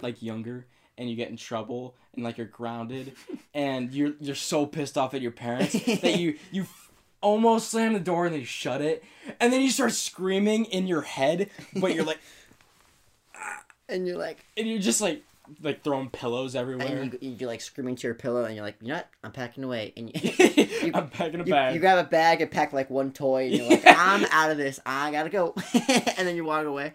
[0.00, 0.66] like younger
[0.98, 3.14] and you get in trouble and like you're grounded
[3.54, 6.66] and you're you're so pissed off at your parents that you you
[7.20, 9.02] almost slam the door and then you shut it
[9.40, 12.18] and then you start screaming in your head but you're like
[13.88, 15.22] and you're like, and you're just like
[15.62, 18.76] like throwing pillows everywhere and you, you're like screaming to your pillow, and you're like,
[18.80, 19.08] you know what?
[19.22, 20.90] I'm packing away, and you.
[20.94, 23.54] i'm packing a You, bag you grab a bag and pack like one toy, and
[23.54, 24.80] you're like, "I'm out of this.
[24.84, 26.94] I gotta go," and then you walk away.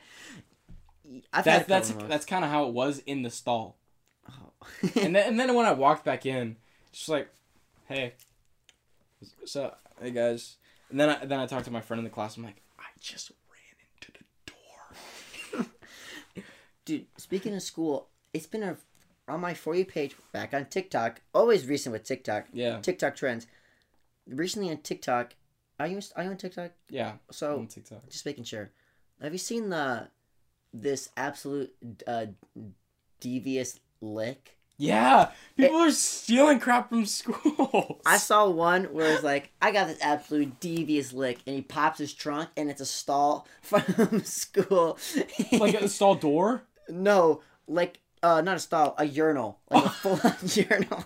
[1.34, 3.30] I've had that, that's a couple of that's kind of how it was in the
[3.30, 3.78] stall
[4.82, 4.96] those.
[4.98, 6.58] and then and then when I walked back in,
[6.92, 7.30] just like,
[7.88, 8.14] hey,
[9.46, 10.58] so hey guys,
[10.90, 12.38] and then I then I talked to my friend in the class.
[12.38, 14.12] I'm like, I just ran into
[15.54, 16.44] the door.
[16.86, 18.78] Dude, speaking of school, it's been a
[19.28, 21.22] on my for you page back on TikTok.
[21.34, 22.48] Always recent with TikTok.
[22.52, 23.48] Yeah, TikTok trends.
[24.28, 25.36] Recently on TikTok,
[25.80, 26.72] are you are you on TikTok?
[26.90, 27.14] yeah.
[27.32, 28.10] So on TikTok.
[28.10, 28.72] just making sure.
[29.22, 30.08] Have you seen the
[30.74, 31.74] this absolute
[32.08, 32.28] uh,
[33.20, 34.58] devious lick?
[34.82, 38.02] Yeah, people are stealing crap from school.
[38.04, 42.00] I saw one where it's like, I got this absolute devious lick, and he pops
[42.00, 44.98] his trunk, and it's a stall from school.
[45.52, 46.64] like a stall door.
[46.90, 50.20] no, like uh, not a stall, a urinal, like a full
[50.64, 51.06] urinal.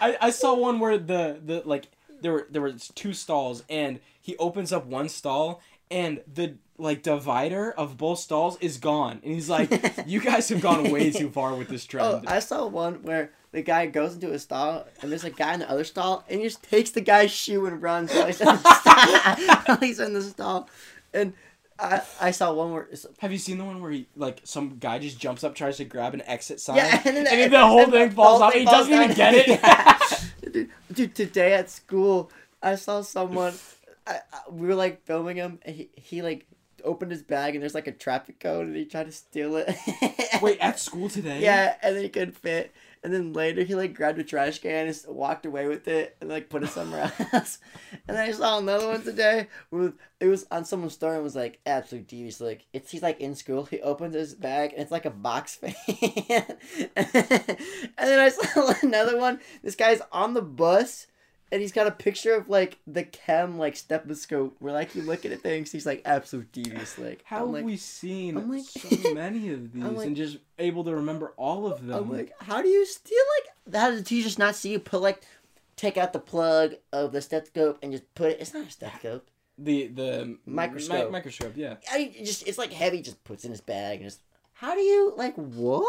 [0.00, 1.88] I, I saw one where the the like
[2.20, 7.02] there were there were two stalls and he opens up one stall and the like
[7.02, 9.68] divider of both stalls is gone and he's like
[10.06, 13.02] you guys have gone way too far with this oh, trend." Oh, I saw one
[13.02, 16.24] where the guy goes into a stall, and there's a guy in the other stall,
[16.28, 19.56] and he just takes the guy's shoe and runs while he's in the stall.
[19.64, 20.68] while he's in the stall.
[21.14, 21.32] And
[21.78, 24.98] I, I saw one where have you seen the one where he like some guy
[24.98, 27.66] just jumps up tries to grab an exit sign Yeah, and then the, then the
[27.66, 29.98] whole and thing falls off thing he falls doesn't even get it Yeah.
[30.50, 32.30] dude, dude, today at school,
[32.62, 33.54] I saw someone.
[34.08, 36.46] I, I, we were like filming him, and he, he like
[36.84, 39.74] opened his bag, and there's like a traffic code, and he tried to steal it.
[40.42, 42.72] wait at school today yeah, and then he couldn't fit.
[43.02, 46.16] And then later he like grabbed a trash can and just walked away with it
[46.20, 47.58] and like put it somewhere else.
[47.92, 51.36] And then I saw another one today with it was on someone's story and was
[51.36, 52.40] like absolute devious.
[52.40, 53.64] Like it's he's like in school.
[53.64, 55.74] He opens his bag and it's like a box fan.
[56.96, 59.40] and then I saw another one.
[59.62, 61.06] This guy's on the bus
[61.50, 65.32] and he's got a picture of like the chem like stethoscope where like you looking
[65.32, 65.72] at things.
[65.72, 66.98] He's like absolute devious.
[66.98, 70.16] Like how I'm have like, we seen I'm like- so many of these like- and
[70.16, 73.18] just able to remember all of them I'm like, how do you steal
[73.66, 73.74] like?
[73.74, 75.22] How did the just not see you put like,
[75.76, 78.38] take out the plug of the stethoscope and just put it?
[78.40, 79.28] It's not a stethoscope.
[79.56, 81.06] the the Microscope.
[81.06, 83.00] mi- microscope yeah I just it's like heavy.
[83.02, 84.20] Just puts in his bag and just.
[84.54, 85.86] How do you like what?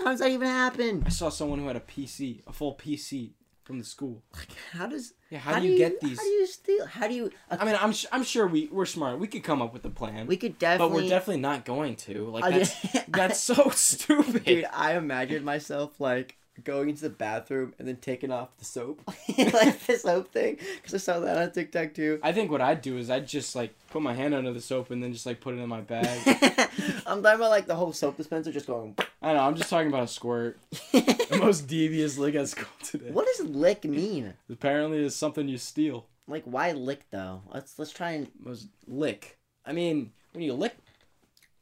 [0.00, 1.02] How does that even happen?
[1.06, 3.30] I saw someone who had a PC, a full PC
[3.64, 4.22] from the school.
[4.34, 5.14] Like how does?
[5.30, 6.18] Yeah, how, do you get these?
[6.18, 6.86] How do you steal?
[6.86, 7.30] How do you?
[7.50, 9.18] I mean, I'm I'm sure we we're smart.
[9.18, 11.96] We could come up with a plan, we could definitely, but we're definitely not going
[11.96, 12.26] to.
[12.28, 14.44] Like that's that's so stupid.
[14.44, 19.00] Dude, I imagined myself like going into the bathroom and then taking off the soap,
[19.38, 22.20] like the soap thing, because I saw that on TikTok too.
[22.22, 24.90] I think what I'd do is I'd just like put my hand under the soap
[24.90, 26.20] and then just like put it in my bag.
[27.06, 28.94] I'm talking about like the whole soap dispenser just going.
[29.20, 29.42] I don't know.
[29.42, 30.58] I'm just talking about a squirt.
[31.24, 33.10] The most devious lick at school today.
[33.10, 34.34] what does lick mean?
[34.48, 36.06] Apparently, it's something you steal.
[36.28, 37.42] Like why lick though?
[37.52, 39.38] Let's let's try and Was lick.
[39.66, 40.76] I mean, when you lick,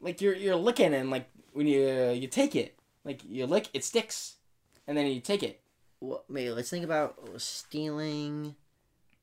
[0.00, 3.84] like you're you're licking and like when you you take it, like you lick, it
[3.84, 4.36] sticks,
[4.92, 5.62] and then you take it.
[6.00, 6.50] what, wait.
[6.50, 8.54] Let's think about stealing.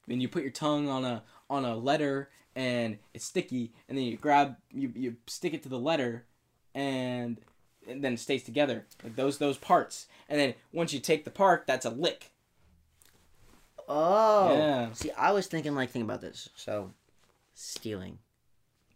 [0.08, 4.05] Then you put your tongue on a on a letter and it's sticky, and then
[4.05, 6.25] you grab you you stick it to the letter,
[6.73, 7.38] and,
[7.88, 10.08] and then it stays together like those those parts.
[10.27, 12.32] And then once you take the part, that's a lick.
[13.88, 14.51] Oh.
[14.51, 14.91] Yeah.
[14.93, 16.49] See, I was thinking like think about this.
[16.55, 16.93] So,
[17.53, 18.17] stealing.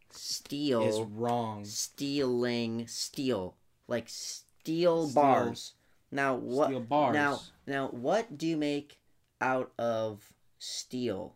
[0.09, 0.81] Steal.
[0.87, 1.65] Is wrong.
[1.65, 3.57] stealing steel
[3.87, 5.73] like steel Steel- bars
[6.13, 7.13] now what Steel bars.
[7.13, 8.99] now now what do you make
[9.41, 11.35] out of steel?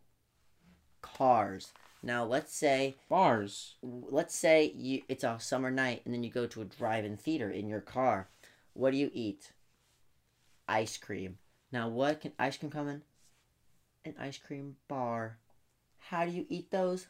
[1.01, 1.71] Cars.
[2.03, 3.75] Now let's say Bars.
[3.81, 7.49] let's say you it's a summer night and then you go to a drive-in theater
[7.49, 8.29] in your car.
[8.73, 9.51] What do you eat?
[10.67, 11.37] Ice cream.
[11.71, 13.01] Now what can ice cream come in?
[14.05, 15.37] An ice cream bar.
[15.97, 17.07] How do you eat those?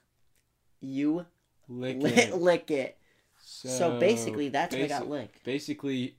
[0.80, 1.25] You
[1.67, 2.36] Lick lick, it.
[2.38, 2.97] lick it.
[3.39, 5.43] So, basically that's how I got licked.
[5.43, 6.17] basically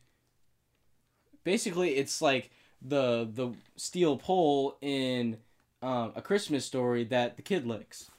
[1.45, 2.51] basically it's like
[2.83, 5.39] the the steel pole in
[5.83, 8.11] um, a christmas story that the kid licks.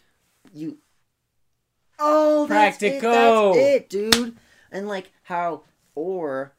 [0.54, 0.78] You
[2.00, 4.38] oh that's it, that's it dude.
[4.72, 5.64] And like how
[5.96, 6.54] or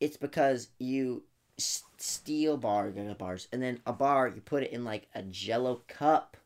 [0.00, 1.22] it's because you
[1.58, 5.82] s- steal bar bars and then a bar you put it in like a jello
[5.88, 6.36] cup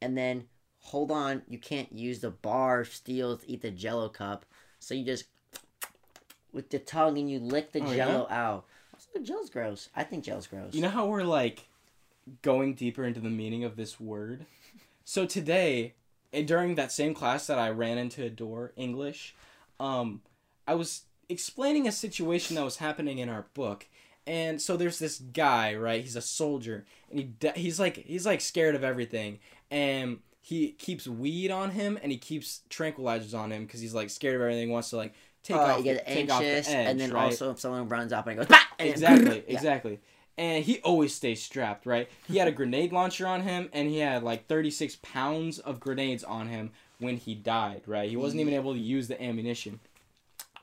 [0.00, 0.44] and then
[0.78, 4.44] hold on you can't use the bar steel to eat the jello cup
[4.78, 5.26] so you just
[6.52, 8.06] with the tongue and you lick the Oh, yeah?
[8.06, 8.64] jello out
[9.24, 9.88] jello's gross.
[9.94, 10.74] I think jello's gross.
[10.74, 11.68] You know how we're like
[12.42, 14.46] going deeper into the meaning of this word?
[15.04, 15.94] So today
[16.32, 19.36] eh, during that same class that i ran into a door english
[19.78, 20.20] um
[20.66, 23.86] i was explaining a situation that was happening in our book.
[24.26, 26.02] And so there's this guy right?
[26.02, 26.84] He's a soldier.
[27.10, 29.38] And he de- he's like he's like scared of everything.
[29.70, 34.10] And he keeps weed on him and he keeps tranquilizers on him because he's like
[34.10, 34.70] scared of everything.
[34.70, 35.14] Wants to like
[35.46, 37.24] take uh, off you get the, take off the anxious, edge, and then right?
[37.24, 39.54] also if someone runs up and goes "Bah!" and exactly Yeah.
[39.54, 40.00] exactly.
[40.38, 42.08] And he always stays strapped right?
[42.26, 46.24] He had a grenade launcher on him and he had like 36 pounds of grenades
[46.24, 48.10] on him when he died right?
[48.10, 49.80] He wasn't even able to use the ammunition.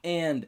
[0.03, 0.47] And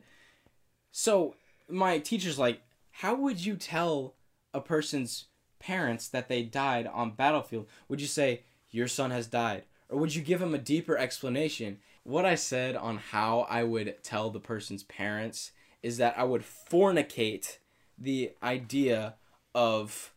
[0.92, 1.36] so
[1.70, 4.16] my teacher's like how would you tell
[4.54, 5.26] a person's
[5.60, 7.68] parents that they died on battlefield?
[7.90, 11.80] Would you say your son has died or would you give him a deeper explanation
[12.06, 15.52] what i said on how i would tell the person's parents
[15.84, 17.58] is that i would fornicate
[17.98, 19.16] the idea
[19.54, 20.14] of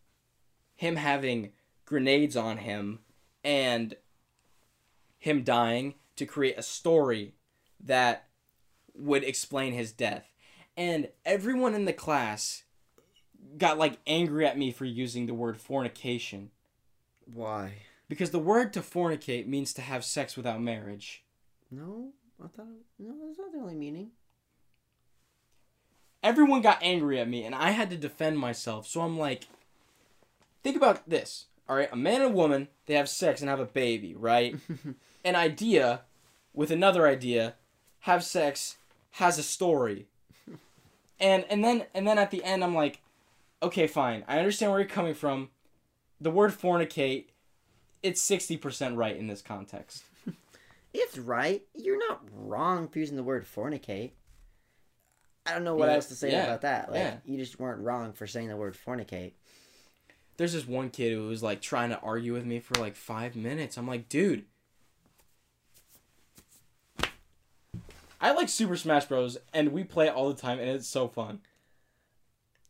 [0.77, 1.53] him having
[1.85, 3.01] grenades on him
[3.44, 3.96] and
[5.18, 7.35] him dying to create a story
[7.81, 8.29] that
[8.94, 10.27] would explain his death.
[10.77, 12.64] And everyone in the class
[13.57, 16.51] got like angry at me for using the word fornication
[17.33, 17.72] Why?
[18.09, 21.24] because the word to fornicate means to have sex without marriage.
[21.71, 22.67] No, I thought
[22.99, 23.15] no.
[23.27, 24.11] That's not the only meaning.
[26.23, 28.87] everyone got angry at me and I had to defend myself.
[28.87, 29.47] So I'm like,
[30.63, 31.47] think about this.
[31.69, 34.57] All right, a man and a woman, they have sex and have a baby, right?
[35.25, 36.03] An idea
[36.55, 37.55] with another idea
[38.01, 38.77] have sex
[39.13, 40.07] has a story.
[41.21, 43.01] And and then and then at the end I'm like,
[43.63, 44.25] okay, fine.
[44.29, 45.51] I understand where you're coming from.
[46.21, 47.27] The word fornicate
[48.01, 50.05] it's 60% right in this context.
[50.94, 51.62] It's right.
[51.74, 54.12] You're not wrong for using the word fornicate.
[55.46, 56.90] I don't know what Yeah, else to say yeah, about that.
[56.90, 57.16] Like yeah.
[57.24, 59.33] you just weren't wrong for saying the word fornicate.
[60.37, 63.35] there's this one kid who was like trying to argue with me for like five
[63.37, 63.77] minutes.
[63.77, 64.44] I'm like, dude.
[68.20, 69.38] I like Super Smash Bros.
[69.55, 71.40] and we play it all the time and it's so fun.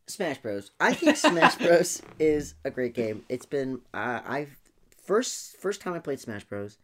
[0.06, 0.70] Smash Bros.
[0.80, 2.02] I think Smash Bros.
[2.18, 3.24] is a great game.
[3.28, 4.46] It's been uh, I
[5.04, 6.78] first first time I played Smash Bros.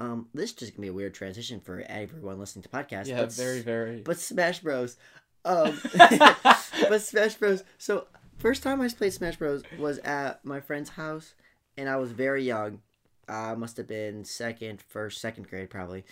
[0.00, 3.06] Um, this is just gonna be a weird transition for everyone listening to podcasts.
[3.06, 4.00] Yeah, but very, very.
[4.00, 4.96] But Smash Bros.
[5.44, 7.62] Um, but Smash Bros.
[7.76, 8.06] So
[8.38, 9.62] first time I played Smash Bros.
[9.78, 11.34] was at my friend's house,
[11.76, 12.80] and I was very young.
[13.28, 16.04] I must have been second, first, second grade probably,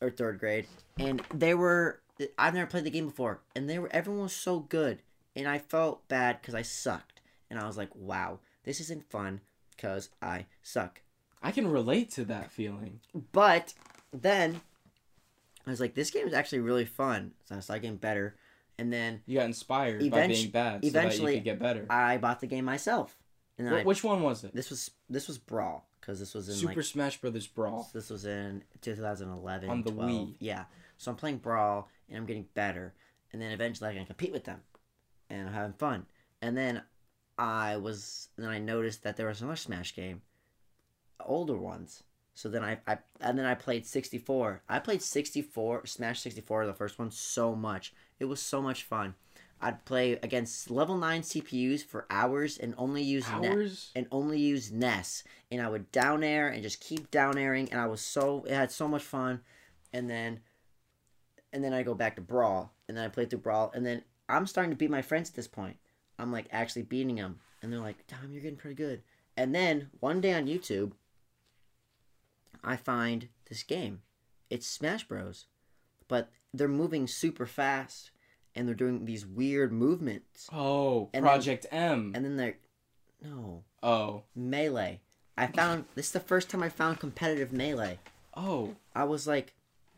[0.00, 0.66] or third grade.
[0.98, 2.00] And they were.
[2.36, 3.90] I've never played the game before, and they were.
[3.92, 5.02] Everyone was so good,
[5.36, 9.42] and I felt bad because I sucked, and I was like, "Wow, this isn't fun
[9.76, 11.02] because I suck."
[11.42, 13.00] I can relate to that feeling.
[13.32, 13.74] But
[14.12, 14.60] then
[15.66, 18.36] I was like, "This game is actually really fun," so I started getting better,
[18.78, 21.86] and then You got inspired by being bad so eventually, that you could get better.
[21.90, 23.16] I bought the game myself.
[23.58, 24.54] And Wh- I, which one was it?
[24.54, 27.90] this was this was Brawl because this was in Super like Smash Brothers Brawl.
[27.92, 30.10] this was in 2011 On the 12.
[30.10, 30.34] Wii.
[30.38, 30.64] Yeah,
[30.96, 32.94] so I'm playing Brawl and I'm getting better,
[33.32, 34.60] and then eventually I can compete with them,
[35.28, 36.06] and I'm having fun.
[36.40, 36.82] And then
[37.36, 40.22] I was then I noticed that there was another Smash game,
[41.24, 42.02] older ones.
[42.34, 44.62] So then I, I and then I played 64.
[44.68, 47.92] I played 64 Smash 64 the first one so much.
[48.20, 49.14] It was so much fun.
[49.60, 53.90] I'd play against level nine CPUs for hours and only use Hours?
[53.96, 55.24] and only use Ness.
[55.50, 58.54] And I would down air and just keep down airing, and I was so it
[58.54, 59.40] had so much fun.
[59.92, 60.40] And then,
[61.52, 64.02] and then I go back to Brawl, and then I play through Brawl, and then
[64.28, 65.76] I'm starting to beat my friends at this point.
[66.18, 69.02] I'm like actually beating them, and they're like, "Tom, you're getting pretty good."
[69.36, 70.92] And then one day on YouTube,
[72.62, 74.02] I find this game.
[74.50, 75.46] It's Smash Bros,
[76.08, 78.10] but they're moving super fast,
[78.54, 82.12] and they're doing these weird movements, Oh, And then- Project M.
[82.14, 82.56] and then they're
[83.22, 84.22] no oh.
[84.34, 85.00] melee.
[85.36, 87.98] I found this is the first time I found competitive melee.
[88.34, 88.74] Oh.
[88.94, 89.54] I was like,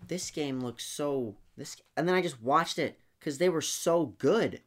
[0.07, 4.07] this game looks so this, and then I just watched it because they were so
[4.19, 4.61] good.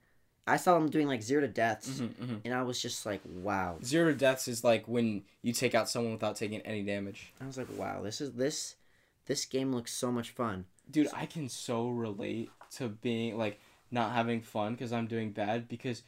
[0.45, 2.41] I saw them doing like zero to deaths, Mhm, mhm.
[2.43, 3.77] and I was just like, wow.
[3.83, 7.31] Zero deaths is like when you take out someone without taking any damage.
[7.39, 8.75] I was like, wow, this is this,
[9.25, 10.65] this game looks so much fun.
[10.91, 15.69] Dude, I can so relate to being like not having fun because I'm doing bad
[15.69, 16.03] because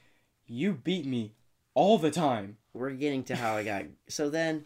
[0.48, 1.32] you beat me
[1.74, 2.58] all the time.
[2.74, 3.84] We're getting to how I got.
[4.10, 4.66] So then,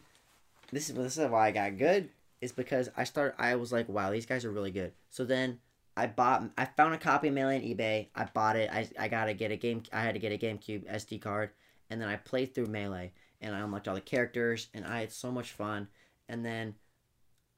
[0.71, 2.09] this is this is why I got good.
[2.41, 3.35] Is because I started.
[3.39, 4.93] I was like, wow, these guys are really good.
[5.11, 5.59] So then
[5.99, 6.49] I bought.
[6.57, 8.07] I found a copy Melee on eBay.
[8.15, 8.69] I bought it.
[8.71, 9.83] I I gotta get a game.
[9.91, 11.49] I had to get a GameCube SD card,
[11.89, 15.11] and then I played through Melee, and I unlocked all the characters, and I had
[15.11, 15.89] so much fun.
[16.29, 16.75] And then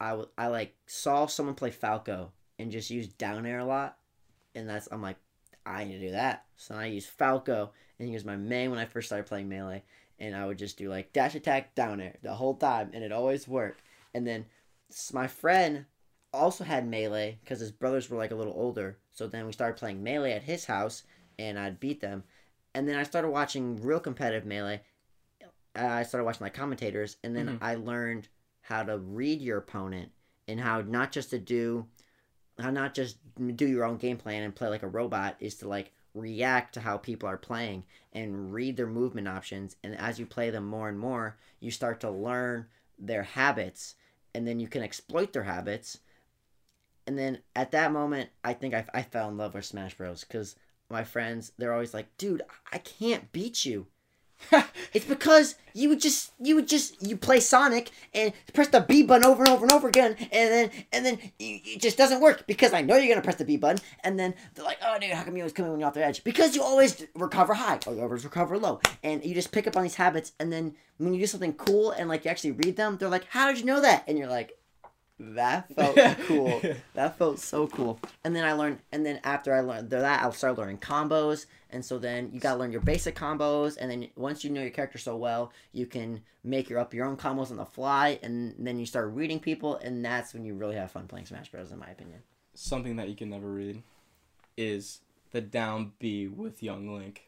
[0.00, 3.98] I, I like saw someone play Falco and just use down air a lot,
[4.54, 5.18] and that's I'm like,
[5.64, 6.44] I need to do that.
[6.56, 9.84] So I used Falco, and he was my main when I first started playing Melee
[10.18, 13.12] and I would just do like dash attack down air the whole time, and it
[13.12, 13.82] always worked.
[14.14, 14.46] And then
[15.12, 15.86] my friend
[16.32, 18.98] also had melee because his brothers were like a little older.
[19.12, 21.02] So then we started playing melee at his house,
[21.38, 22.24] and I'd beat them.
[22.74, 24.82] And then I started watching real competitive melee.
[25.74, 27.58] I started watching like commentators, and then Mhm.
[27.60, 28.28] I learned
[28.62, 30.12] how to read your opponent
[30.46, 31.88] and how not just to do,
[32.58, 33.18] how not just
[33.56, 36.80] do your own game plan and play like a robot is to like react to
[36.80, 39.76] how people are playing and read their movement options.
[39.82, 42.66] And as you play them more and more, you start to learn
[42.98, 43.94] their habits,
[44.34, 45.98] and then you can exploit their habits.
[47.06, 50.24] And then at that moment, I think I, I fell in love with Smash Bros.
[50.24, 50.56] Because
[50.90, 52.42] my friends, they're always like, dude,
[52.72, 53.86] I can't beat you.
[54.92, 59.02] It's because you would just you would just you play Sonic and press the B
[59.02, 62.46] button over and over and over again, and then and then it just doesn't work
[62.46, 65.12] because I know you're gonna press the B button, and then they're like, oh dude,
[65.12, 66.24] how come you always come in when you're off the edge?
[66.24, 69.78] Because you always recover high or you always recover low, and you just pick up
[69.78, 72.76] on these habits, and then when you do something cool and like you actually read
[72.76, 74.04] them, they're like, how did you know that?
[74.06, 74.52] And you're like,
[75.34, 75.96] that felt
[76.26, 76.62] cool.
[76.94, 77.98] That felt so cool.
[78.24, 81.46] And then I learned, and then after I learned that, I started learning combos.
[81.70, 84.70] And so then you gotta learn your basic combos, and then once you know your
[84.70, 88.54] character so well, you can make your up your own combos on the fly, and
[88.58, 91.70] then you start reading people, and that's when you really have fun playing Smash Bros.
[91.72, 92.20] In my opinion.
[92.54, 93.82] Something that you can never read
[94.58, 95.00] is
[95.30, 97.22] the down B with Young Link.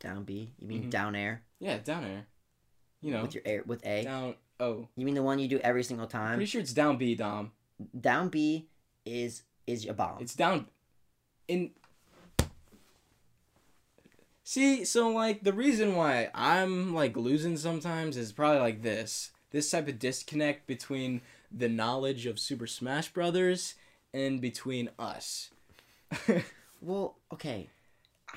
[0.00, 0.90] Down B, you mean Mhm.
[0.90, 2.26] down air Yeah, down air.
[3.00, 4.02] You know, with your air with A.
[4.04, 4.34] down.
[4.60, 6.34] Oh, You mean the one you do every single time?
[6.36, 7.52] pretty sure it's down B, Dom.
[7.98, 8.68] Down B
[9.04, 10.18] is is a bomb.
[10.20, 10.66] It's down
[11.48, 11.70] in
[14.44, 19.30] See, so like the reason why I'm like losing sometimes is probably like this.
[19.50, 23.74] This type of disconnect between the knowledge of Super Smash Brothers
[24.12, 25.50] and between us.
[26.82, 27.70] well, okay,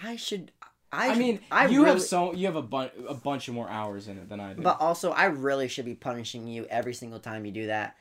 [0.01, 0.51] I should.
[0.95, 3.53] I, I, mean, I you really, have so you have a bunch a bunch of
[3.53, 4.61] more hours in it than I do.
[4.61, 7.95] But also, I really should be punishing you every single time you do that.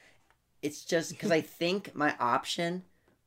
[0.62, 2.84] It's just because I think my option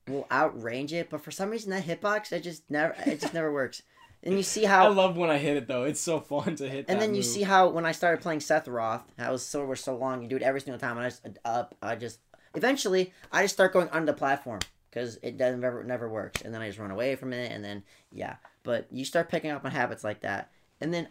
[0.08, 3.52] will outrange it, but for some reason that hitbox, it just never, it just never
[3.52, 3.82] works.
[4.24, 5.84] And you see how I love when I hit it though.
[5.84, 6.86] It's so fun to hit.
[6.88, 7.26] and then you move.
[7.26, 10.22] see how when I started playing Seth Roth, that was so so long.
[10.22, 11.76] You do it every single time, and I just up.
[11.82, 12.20] I just
[12.56, 14.60] eventually I just start going under the platform
[14.90, 17.64] because it doesn't never never works, and then I just run away from it, and
[17.64, 18.38] then yeah.
[18.68, 20.52] But you start picking up on habits like that,
[20.82, 21.08] and then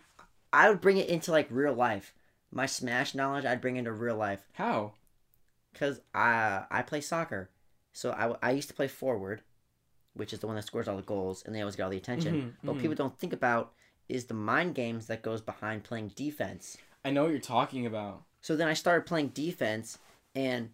[0.53, 2.13] I would bring it into like real life.
[2.53, 4.93] My Smash knowledge, I'd bring into real life how.
[5.73, 7.49] because I I play soccer,
[7.95, 9.41] so I, I used to play forward,
[10.13, 11.97] which is the one that scores all the goals, and they always get all the
[11.97, 12.35] attention.
[12.35, 12.81] Mhm, What mhm.
[12.83, 13.73] people don't think about
[14.07, 16.77] is the mind games that goes behind playing defense.
[17.07, 18.23] I know what you're talking about.
[18.43, 19.97] So then I started playing defense,
[20.35, 20.69] and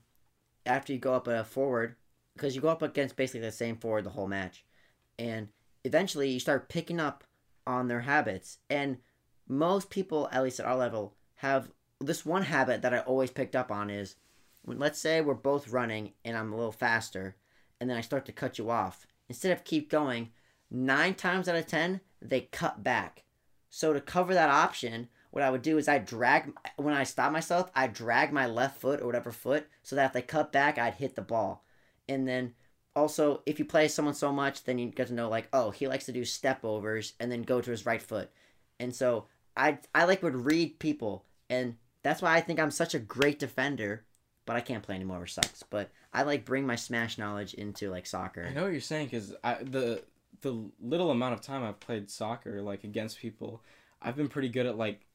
[0.66, 1.94] after you go up a forward,
[2.34, 4.64] because you go up against basically the same forward the whole match,
[5.16, 5.48] and
[5.84, 7.24] eventually you start picking up
[7.66, 8.58] on their habits.
[8.70, 8.98] And
[9.48, 11.70] most people, at least at our level, have
[12.00, 14.16] this one habit that I always picked up on is
[14.62, 17.36] when let's say we're both running and I'm a little faster,
[17.80, 19.06] and then I start to cut you off.
[19.28, 20.30] Instead of keep going,
[20.70, 23.24] nine times out of ten they cut back.
[23.70, 27.32] So to cover that option, what I would do is I drag when I stop
[27.32, 30.78] myself, I drag my left foot or whatever foot so that if they cut back,
[30.78, 31.64] I'd hit the ball.
[32.08, 32.54] And then
[32.94, 35.88] also if you play someone so much, then you get to know like, oh, he
[35.88, 38.30] likes to do step overs and then go to his right foot,
[38.78, 39.26] and so
[39.56, 43.38] I I like would read people, and that's why I think I'm such a great
[43.38, 44.04] defender.
[44.44, 45.62] But I can't play anymore, which sucks.
[45.62, 48.44] But I like bring my smash knowledge into like soccer.
[48.48, 50.02] I know what you're saying because the
[50.40, 53.62] the little amount of time I've played soccer like against people,
[54.00, 55.06] I've been pretty good at like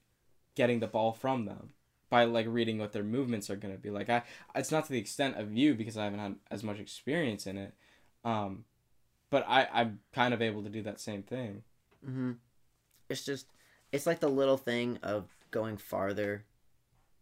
[0.55, 1.71] getting the ball from them
[2.09, 4.09] by like reading what their movements are gonna be like.
[4.09, 4.23] I
[4.55, 7.57] it's not to the extent of you because I haven't had as much experience in
[7.57, 7.73] it,
[8.23, 8.65] um,
[9.29, 11.63] but I I'm kind of able to do that same thing.
[12.05, 12.33] Mm-hmm.
[13.09, 13.47] It's just
[13.91, 16.45] it's like the little thing of going farther,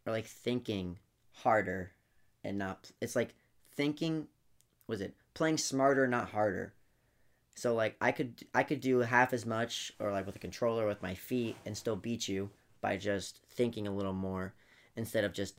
[0.05, 0.99] or like thinking
[1.31, 1.91] harder,
[2.43, 2.91] and not.
[3.01, 3.35] It's like
[3.75, 4.27] thinking,
[4.87, 6.73] was it playing smarter, not harder.
[7.55, 10.85] So like I could I could do half as much or like with a controller
[10.85, 12.49] with my feet and still beat you
[12.81, 14.53] by just thinking a little more
[14.95, 15.55] instead of just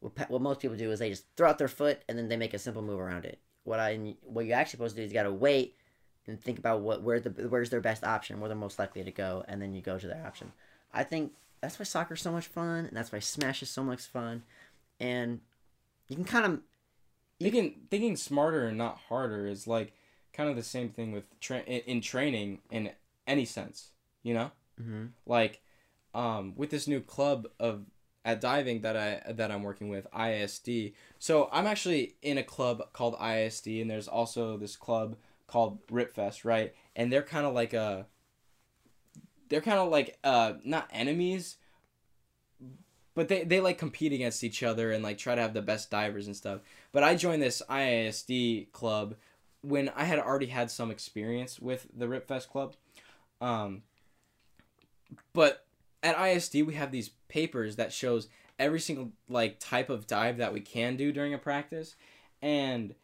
[0.00, 2.36] what, what most people do is they just throw out their foot and then they
[2.36, 3.38] make a simple move around it.
[3.64, 5.76] What I what you're actually supposed to do is you got to wait
[6.26, 9.10] and think about what where the where's their best option, where they're most likely to
[9.10, 10.52] go, and then you go to that option.
[10.92, 14.02] I think that's why soccer's so much fun, and that's why Smash is so much
[14.02, 14.42] fun,
[15.00, 15.40] and
[16.08, 16.60] you can kind of
[17.38, 19.92] you thinking thinking smarter and not harder is like
[20.32, 22.90] kind of the same thing with tra- in, in training in
[23.26, 23.90] any sense,
[24.22, 24.50] you know,
[24.80, 25.06] mm-hmm.
[25.26, 25.60] like
[26.14, 27.84] um, with this new club of
[28.24, 30.92] at diving that I that I'm working with ISD.
[31.18, 35.16] So I'm actually in a club called ISD, and there's also this club
[35.46, 36.74] called Ripfest, right?
[36.94, 38.06] And they're kind of like a
[39.48, 41.56] they're kind of like uh not enemies
[43.14, 45.90] but they, they like compete against each other and like try to have the best
[45.90, 46.60] divers and stuff
[46.92, 49.14] but i joined this iisd club
[49.62, 52.74] when i had already had some experience with the ripfest club
[53.40, 53.82] um
[55.32, 55.66] but
[56.08, 58.28] at isd we have these papers that shows
[58.58, 61.94] every single like type of dive that we can do during a practice
[62.42, 62.94] and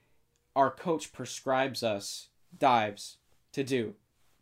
[0.57, 2.28] our coach prescribes us
[2.59, 3.16] dives
[3.52, 3.94] to do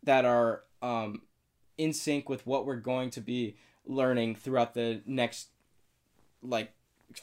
[0.03, 1.21] that are um,
[1.77, 3.55] in sync with what we're going to be
[3.85, 5.49] learning throughout the next
[6.41, 6.73] like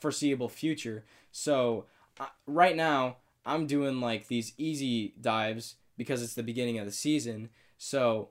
[0.01, 1.05] foreseeable future.
[1.30, 1.86] So
[2.18, 6.93] uh, right now I'm doing like these easy dives because it's the beginning of the
[6.93, 7.51] season.
[7.76, 8.30] So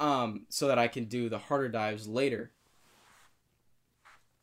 [0.00, 2.50] um so that I can do the harder dives later.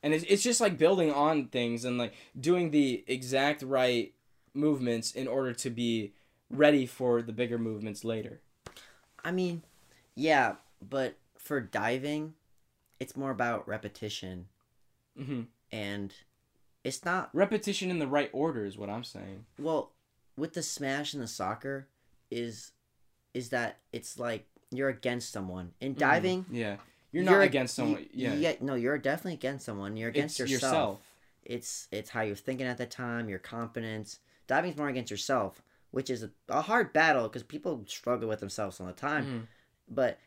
[0.04, 4.14] And it's, it's just like building on things and like doing the exact right
[4.54, 6.14] movements in order to be
[6.50, 8.42] ready for the bigger movements later.
[9.24, 9.62] I mean,
[10.16, 10.56] yeah,
[10.88, 12.34] but for diving,
[13.00, 14.48] it's more about repetition.
[15.20, 15.42] Mm-hmm.
[15.72, 16.14] And
[16.84, 19.46] it's not repetition in the right order is what I'm saying.
[19.60, 19.92] Well,
[20.36, 21.88] with the smash and the soccer,
[22.32, 22.72] is
[23.34, 26.00] is that it's like you're against someone in mm-hmm.
[26.00, 26.44] diving.
[26.46, 26.76] Mm, yeah,
[27.12, 28.06] you're not you're, against someone.
[28.14, 29.98] yeah, yeah, no, you're definitely against someone.
[29.98, 30.62] You're against yourself.
[30.62, 31.00] yourself.
[31.44, 34.20] It's it's how you're thinking at the time, your confidence.
[34.48, 35.62] Diving's more against yourself,
[35.92, 39.26] which is a, a hard battle because people struggle with themselves all the time.
[39.26, 39.48] Mm.
[39.94, 40.20] But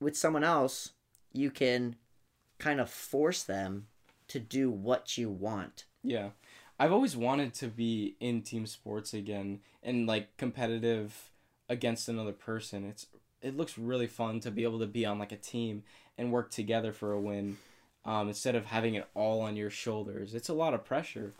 [0.00, 0.90] with someone else,
[1.32, 1.96] you can
[2.58, 3.86] kind of force them
[4.28, 5.84] to do what you want.
[6.02, 6.30] Yeah.
[6.78, 11.30] I've always wanted to be in team sports again and like competitive
[11.68, 12.84] against another person.
[12.84, 13.06] It's
[13.42, 15.82] it looks really fun to be able to be on like a team
[16.18, 17.58] and work together for a win
[18.04, 20.34] um, instead of having it all on your shoulders.
[20.34, 21.34] It's a lot of pressure.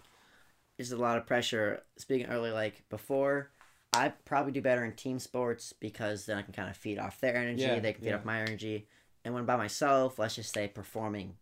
[0.79, 1.83] It's a lot of pressure.
[1.99, 3.51] Speaking earlier, like before,
[3.93, 7.21] I probably do better in team sports because then I can kind of feed off
[7.21, 7.63] their energy.
[7.63, 8.17] Yeah, they can feed yeah.
[8.17, 8.87] off my energy.
[9.25, 11.35] And when by myself, let's just say performing,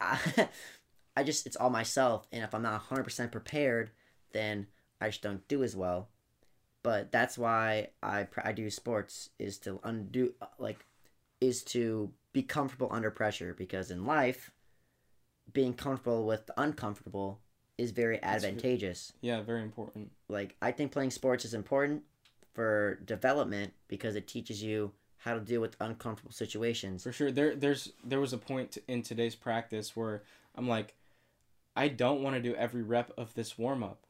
[0.00, 0.18] I,
[1.16, 2.26] I just it's all myself.
[2.30, 3.90] And if I'm not 100% prepared,
[4.32, 4.66] then
[5.00, 6.08] I just don't do as well.
[6.86, 10.86] But that's why I I do sports is to undo like
[11.40, 14.52] is to be comfortable under pressure because in life,
[15.52, 17.40] being comfortable with the uncomfortable
[17.76, 19.12] is very advantageous.
[19.20, 20.12] yeah, very important.
[20.28, 22.04] Like I think playing sports is important
[22.54, 27.02] for development because it teaches you how to deal with uncomfortable situations.
[27.02, 27.32] For sure.
[27.32, 30.22] There there's there was a point in today's practice where
[30.54, 30.94] I'm like
[31.74, 34.06] I don't want to do every rep of this warm up.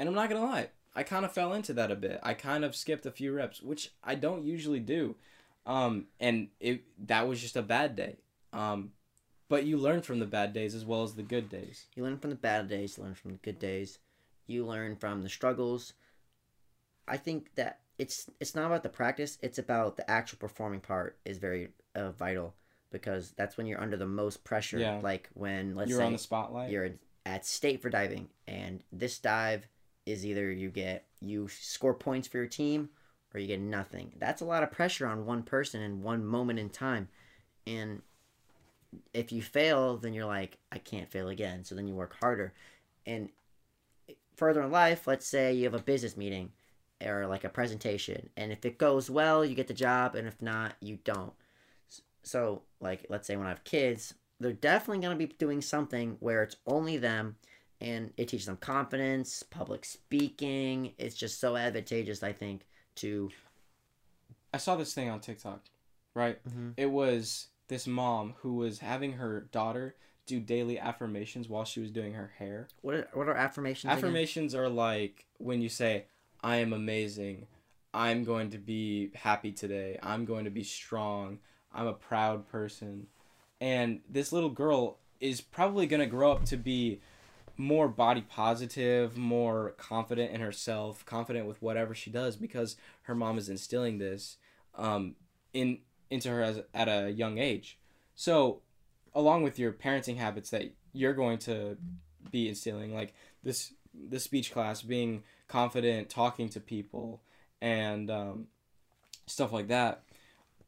[0.00, 0.70] And I'm not going to lie.
[0.94, 2.20] I kind of fell into that a bit.
[2.22, 5.16] I kind of skipped a few reps, which I don't usually do.
[5.66, 8.16] Um, and it that was just a bad day.
[8.52, 8.92] Um,
[9.48, 11.86] but you learn from the bad days as well as the good days.
[11.94, 13.98] You learn from the bad days, you learn from the good days.
[14.46, 15.94] You learn from the struggles.
[17.08, 21.18] I think that it's it's not about the practice, it's about the actual performing part
[21.24, 22.54] is very uh, vital
[22.90, 24.78] because that's when you're under the most pressure.
[24.78, 25.00] Yeah.
[25.02, 26.70] Like when let's you're on the spotlight.
[26.70, 26.90] You're
[27.26, 29.66] at state for diving and this dive
[30.06, 32.90] is either you get you score points for your team
[33.32, 34.12] or you get nothing.
[34.18, 37.08] That's a lot of pressure on one person in one moment in time.
[37.66, 38.02] And
[39.12, 41.64] if you fail, then you're like, I can't fail again.
[41.64, 42.52] So then you work harder.
[43.06, 43.30] And
[44.36, 46.52] further in life, let's say you have a business meeting
[47.04, 50.40] or like a presentation, and if it goes well, you get the job, and if
[50.40, 51.32] not, you don't.
[52.22, 56.16] So, like, let's say when I have kids, they're definitely going to be doing something
[56.20, 57.36] where it's only them
[57.80, 60.92] and it teaches them confidence, public speaking.
[60.98, 62.66] It's just so advantageous, I think,
[62.96, 63.30] to.
[64.52, 65.62] I saw this thing on TikTok,
[66.14, 66.38] right?
[66.48, 66.74] Mhm.
[66.76, 69.96] It was this mom who was having her daughter
[70.26, 72.68] do daily affirmations while she was doing her hair.
[72.82, 73.84] What are, what are affirmations?
[73.84, 73.98] again?
[73.98, 76.06] Affirmations are like when you say,
[76.42, 77.46] I am amazing.
[77.92, 79.98] I'm going to be happy today.
[80.02, 81.38] I'm going to be strong.
[81.72, 83.06] I'm a proud person.
[83.60, 87.00] And this little girl is probably going to grow up to be
[87.56, 93.38] more body positive, more confident in herself, confident with whatever she does because her mom
[93.38, 94.36] is instilling this
[94.76, 95.14] um,
[95.52, 95.78] in
[96.10, 97.78] into her as, at a young age.
[98.14, 98.60] So,
[99.14, 101.76] along with your parenting habits that you're going to
[102.30, 103.72] be instilling, like this
[104.08, 107.22] the speech class, being confident, talking to people,
[107.60, 108.46] and um,
[109.26, 110.02] stuff like that.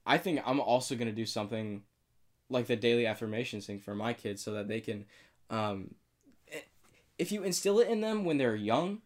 [0.06, 1.82] I think I'm also gonna do something
[2.48, 5.04] like the daily affirmations thing for my kids, so that they can,
[5.50, 5.94] um,
[7.18, 9.00] if you instill it in them when they're young,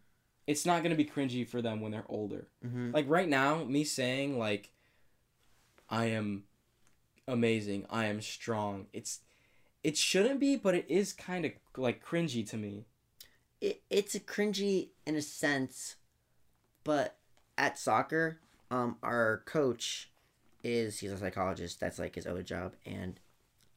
[0.47, 2.47] it's not gonna be cringy for them when they're older.
[2.65, 2.93] Mhm.
[2.93, 4.71] Like right now, me saying like,
[5.89, 6.45] I am
[7.27, 8.87] amazing, I am strong.
[8.93, 9.19] It's
[9.83, 12.85] it shouldn't be, but it is kind of like cringy to me.
[13.61, 15.95] it, it's a cringy in a sense,
[16.83, 17.17] but
[17.57, 18.39] at soccer,
[18.71, 20.11] um, our coach
[20.63, 21.79] is he's a psychologist.
[21.79, 23.19] That's like his other job, and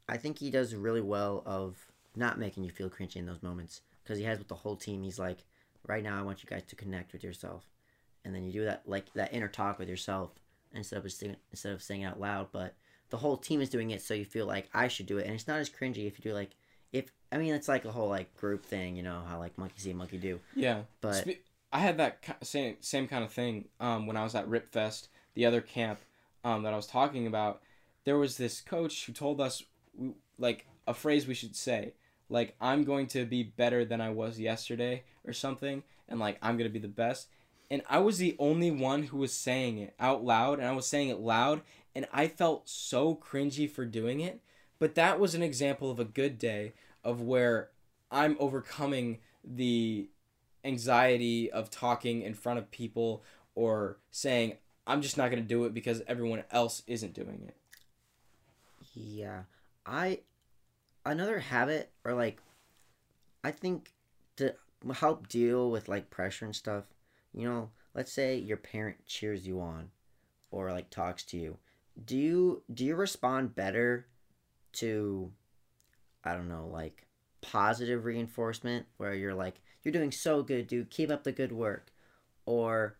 [0.09, 3.81] I think he does really well of not making you feel cringy in those moments
[4.05, 5.03] because he has with the whole team.
[5.03, 5.39] He's like,
[5.89, 7.65] right now, I want you guys to connect with yourself,
[8.25, 10.31] and then you do that like that inner talk with yourself
[10.73, 12.49] instead of sing, instead of saying it out loud.
[12.53, 12.75] But
[13.11, 15.35] the whole team is doing it, so you feel like I should do it, and
[15.35, 16.51] it's not as cringy if you do like
[16.93, 19.75] if I mean it's like a whole like group thing, you know how like monkey
[19.79, 20.41] see monkey do.
[20.55, 21.27] Yeah, But
[21.73, 24.71] I had that ki- same same kind of thing um, when I was at Rip
[24.73, 25.99] Fest, the other camp
[26.45, 27.63] um, that I was talking about.
[28.05, 29.63] There was this coach who told us
[30.39, 31.95] like a phrase we should say,
[32.29, 36.57] like "I'm going to be better than I was yesterday" or something, and like "I'm
[36.57, 37.29] gonna be the best."
[37.71, 40.87] And I was the only one who was saying it out loud, and I was
[40.87, 41.63] saying it loud,
[41.95, 44.41] and I felt so cringy for doing it.
[44.79, 47.71] But that was an example of a good day of where
[48.11, 50.09] I'm overcoming the
[50.65, 53.23] anxiety of talking in front of people
[53.55, 54.55] or saying
[54.87, 57.57] I'm just not going to do it because everyone else isn't doing it.
[58.95, 59.43] Yeah.
[59.87, 60.21] I
[61.05, 62.41] another habit or like
[63.43, 63.93] I think
[64.37, 64.55] to
[64.95, 66.85] help deal with like pressure and stuff,
[67.33, 69.91] you know, let's say your parent cheers you on
[70.51, 71.59] or like talks to you.
[72.05, 74.07] Do you do you respond better
[74.75, 75.31] to
[76.25, 77.07] I don't know, like
[77.43, 81.93] positive reinforcement where you're like you're doing so good, dude, keep up the good work
[82.47, 82.97] or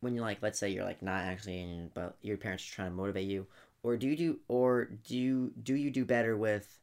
[0.00, 2.90] when you're like let's say you're like not actually in but your parents are trying
[2.90, 3.46] to motivate you
[3.82, 6.78] or do you do or do you do you do better with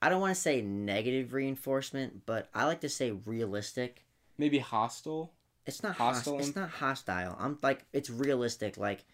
[0.00, 4.04] i don't want to say negative reinforcement but i like to say realistic.
[4.38, 5.32] Maybe hostile.
[5.66, 7.36] it's not Hostile hostile it's not hostile.
[7.40, 9.04] I'm like it's realistic like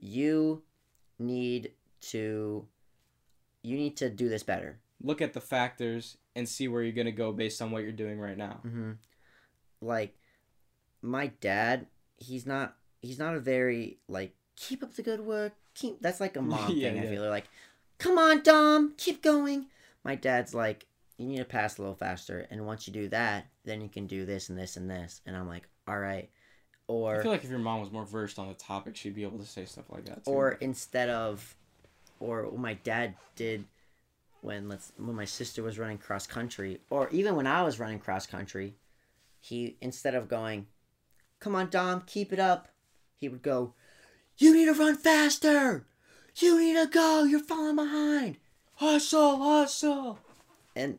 [0.00, 0.62] you
[1.18, 1.72] need
[2.12, 2.66] to
[3.62, 4.80] you need to do this better.
[5.02, 7.92] Look at the factors and see where you're going to go based on what you're
[7.92, 8.60] doing right now.
[8.62, 8.92] hmm
[9.80, 10.16] like
[11.02, 16.00] my dad he's not he's not a very like keep up the good work keep
[16.00, 17.46] that's like a mom Yeah, thing i feel like
[17.98, 19.66] come on dom keep going
[20.04, 20.86] my dad's like
[21.18, 24.06] you need to pass a little faster and once you do that then you can
[24.06, 25.20] do this and this and this.
[25.26, 26.30] And i'm like all right.
[26.88, 29.24] Or I feel like if your mom was more versed on the topic, she'd be
[29.24, 30.30] able to say stuff like that too.
[30.30, 31.56] or instead of
[32.20, 33.64] or what my dad did
[34.42, 37.98] when let's when my sister was running cross country or even when I was running
[37.98, 38.74] cross country
[39.40, 40.66] he instead of going
[41.40, 42.68] come on Dom keep it up
[43.16, 43.74] he would go
[44.38, 45.86] you need to run faster.
[46.36, 47.24] You need to go.
[47.24, 48.38] You're falling behind
[48.82, 50.18] hustle, hustle.
[50.74, 50.98] and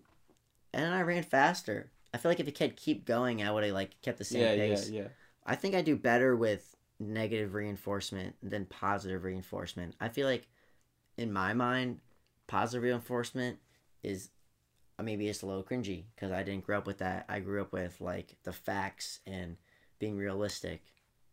[0.74, 3.74] and I ran faster I feel like if a kid keep going I would have
[3.74, 5.08] like kept the same Yeah, pace yeah, yeah.
[5.46, 9.96] I think I do better with negative reinforcement than positive reinforcement.
[10.00, 10.48] I feel like,
[11.18, 12.00] in my mind,
[12.48, 13.60] positive reinforcement
[14.02, 14.30] is
[14.98, 17.26] uh, maybe it's a little cringy because I didn't grow up with that.
[17.30, 19.58] I grew up with like the facts and
[20.00, 20.82] being realistic,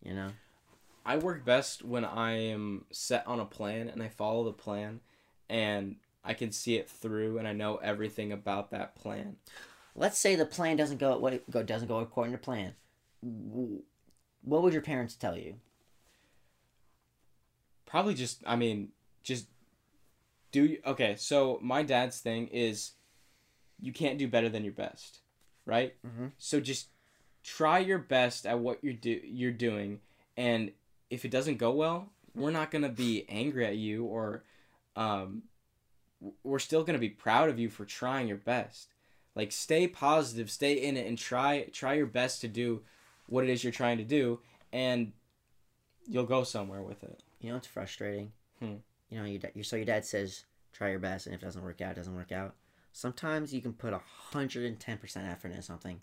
[0.03, 0.31] you know?
[1.05, 5.01] I work best when I am set on a plan and I follow the plan
[5.49, 9.37] and I can see it through and I know everything about that plan.
[9.95, 12.75] Let's say the plan doesn't go what go doesn't go according to plan.
[13.23, 15.57] What would your parents tell you?
[17.87, 18.91] Probably just, I mean,
[19.23, 19.47] just
[20.53, 20.65] do.
[20.65, 22.93] you, Okay, so my dad's thing is
[23.81, 25.21] you can't do better than your best,
[25.67, 25.95] right?
[26.07, 26.33] Mhm.
[26.39, 26.89] So just
[27.43, 30.01] try your best at what you're do you're doing,
[30.37, 30.73] and
[31.09, 34.45] if it doesn't go well, we're not gonna be angry at you or,
[34.95, 35.43] um,
[36.43, 38.89] we're still gonna be proud of you for trying your best.
[39.35, 42.83] Like stay positive, stay in it, and try try your best to do
[43.27, 44.41] what it is you're trying to do,
[44.73, 45.13] and
[46.07, 47.23] you'll go somewhere with it.
[47.41, 48.33] You know it's frustrating.
[48.59, 48.75] Hmm.
[49.09, 51.63] You know, your, your so your dad says try your best, and if it doesn't
[51.63, 52.55] work out, it doesn't work out.
[52.93, 54.01] Sometimes you can put a
[54.33, 56.01] hundred and ten percent effort into something,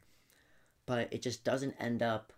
[0.86, 2.32] but it just doesn't end up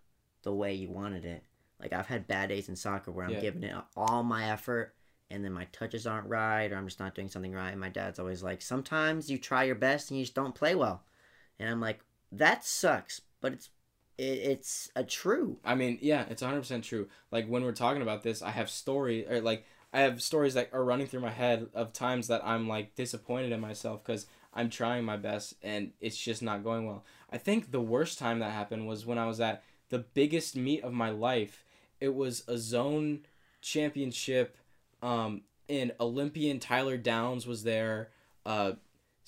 [0.43, 1.43] the way you wanted it.
[1.79, 3.41] Like I've had bad days in soccer where I'm Yeah.
[3.41, 4.95] giving it all my effort,
[5.31, 7.71] and then my touches aren't right, or I'm just not doing something right.
[7.71, 10.75] And my dad's always like, sometimes you try your best and you just don't play
[10.75, 11.03] well,
[11.59, 11.99] and I'm like,
[12.31, 13.69] that sucks, but it's
[14.19, 15.57] it, it's a true.
[15.63, 17.07] I mean, yeah, it's 100% true.
[17.31, 20.69] Like when we're talking about this, I have story or like I have stories that
[20.73, 24.69] are running through my head of times that I'm like disappointed in myself cuz I'm
[24.69, 27.05] trying my best and it's just not going well.
[27.31, 30.83] I think the worst time that happened was when I was at the biggest meet
[30.83, 31.63] of my life.
[31.99, 33.25] It was a zone
[33.61, 34.57] championship
[35.01, 38.09] um in Olympian Tyler Downs was there.
[38.45, 38.73] Uh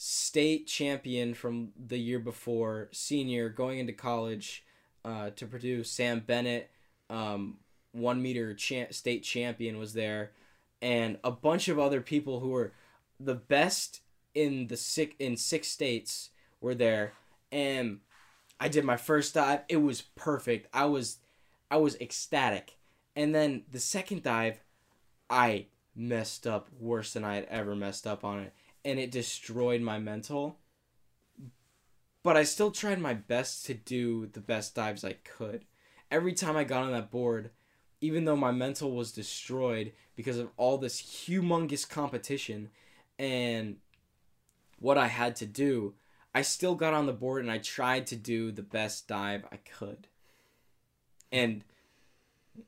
[0.04, 4.66] state champion from the year before, senior going into college
[5.06, 5.84] uh, to Purdue.
[5.84, 6.72] Sam Bennett,
[7.08, 7.58] um,
[7.92, 10.32] one meter cha- state champion, was there,
[10.82, 12.74] and a bunch of other people who were
[13.20, 14.02] the best
[14.34, 17.14] in the six in six states were there,
[17.52, 18.00] and
[18.60, 19.60] I did my first dive.
[19.70, 20.68] It was perfect.
[20.74, 21.20] I was,
[21.70, 22.76] I was ecstatic,
[23.16, 24.62] and then the second dive,
[25.32, 28.54] I messed up worse than I had ever messed up on it,
[28.86, 30.60] and it destroyed my mental
[32.24, 35.66] but I still tried my best to do the best dives I could.
[36.10, 37.52] Every time I got on that board,
[38.00, 42.70] even though my mental was destroyed because of all this humongous competition
[43.18, 43.78] and
[44.80, 45.96] what I had to do,
[46.34, 49.58] I still got on the board and I tried to do the best dive I
[49.58, 50.08] could.
[51.32, 51.64] And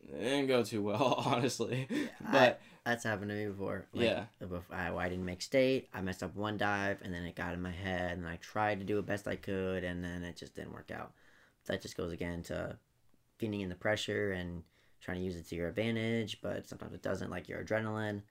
[0.09, 1.87] it didn't go too well, honestly.
[2.31, 3.85] But That's happened to me before.
[3.93, 4.25] Like, Yeah.
[4.71, 5.89] I, I didn't make state.
[5.93, 8.79] I messed up one dive, and then it got in my head, and I tried
[8.79, 11.13] to do the best I could, and then it just didn't work out.
[11.65, 12.77] That just goes again to
[13.37, 14.63] feeding in the pressure and
[15.01, 18.21] trying to use it to your advantage, but sometimes it doesn't, like your adrenaline.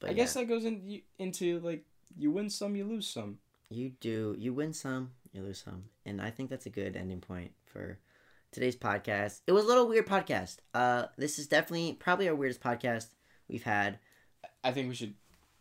[0.00, 1.84] But I guess that goes in, into like
[2.16, 3.38] you win some, you lose some.
[3.68, 4.34] you do.
[4.38, 7.98] You win some, you lose some, and I think that's a good ending point for
[8.52, 9.40] today's podcast.
[9.46, 10.56] It was a little weird podcast.
[10.74, 13.06] Uh, this is definitely probably our weirdest podcast
[13.48, 13.98] we've had.
[14.62, 15.14] I think we should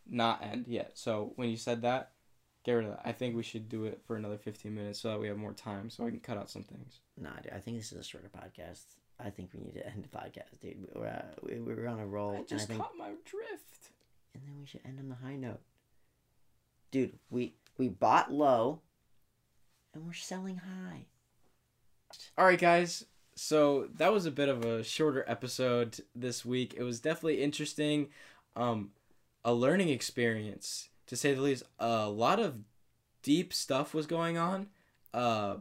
[0.09, 0.91] not end yet.
[0.95, 2.11] So when you said that,
[2.63, 3.01] get rid of that.
[3.05, 5.53] I think we should do it for another 15 minutes so that we have more
[5.53, 6.99] time so I can cut out some things.
[7.17, 8.83] Nah, dude, I think this is a shorter podcast.
[9.19, 10.87] I think we need to end the podcast, dude.
[10.95, 13.91] We're uh, we, we're on a roll, I and I just think, caught my drift.
[14.33, 15.59] and then we should end on the high note,
[16.89, 17.19] dude.
[17.29, 18.79] We we bought low,
[19.93, 21.07] and we're selling high.
[22.37, 23.05] All right, guys.
[23.35, 26.73] So that was a bit of a shorter episode this week.
[26.77, 28.09] It was definitely interesting,
[28.55, 28.91] um,
[29.45, 31.63] a learning experience to say the least.
[31.79, 32.59] A lot of
[33.23, 34.67] deep stuff was going on,
[35.13, 35.55] uh,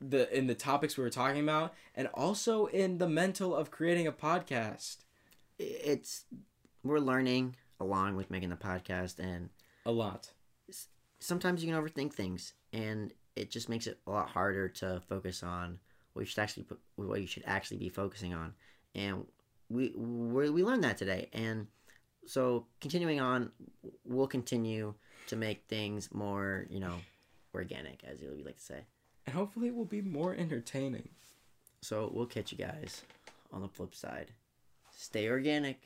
[0.00, 4.06] the in the topics we were talking about, and also in the mental of creating
[4.06, 4.98] a podcast.
[5.58, 6.24] It's
[6.84, 9.48] we're learning along with making the podcast, and
[9.84, 10.30] A lot.
[11.18, 15.42] sometimes you can overthink things, and it just makes it a lot harder to focus
[15.42, 15.78] on
[16.14, 18.54] what you should actually put, what you should actually be focusing on.
[18.94, 19.24] And
[19.68, 21.66] we we we learned that today, and
[22.26, 23.50] so continuing on,
[24.04, 24.94] we'll continue
[25.28, 26.96] to make things more you know
[27.54, 28.86] organic, as you like to say.
[29.26, 31.08] And hopefully it will be more entertaining.
[31.82, 33.02] So we'll catch you guys
[33.52, 34.32] on the flip side.
[34.96, 35.80] Stay organic.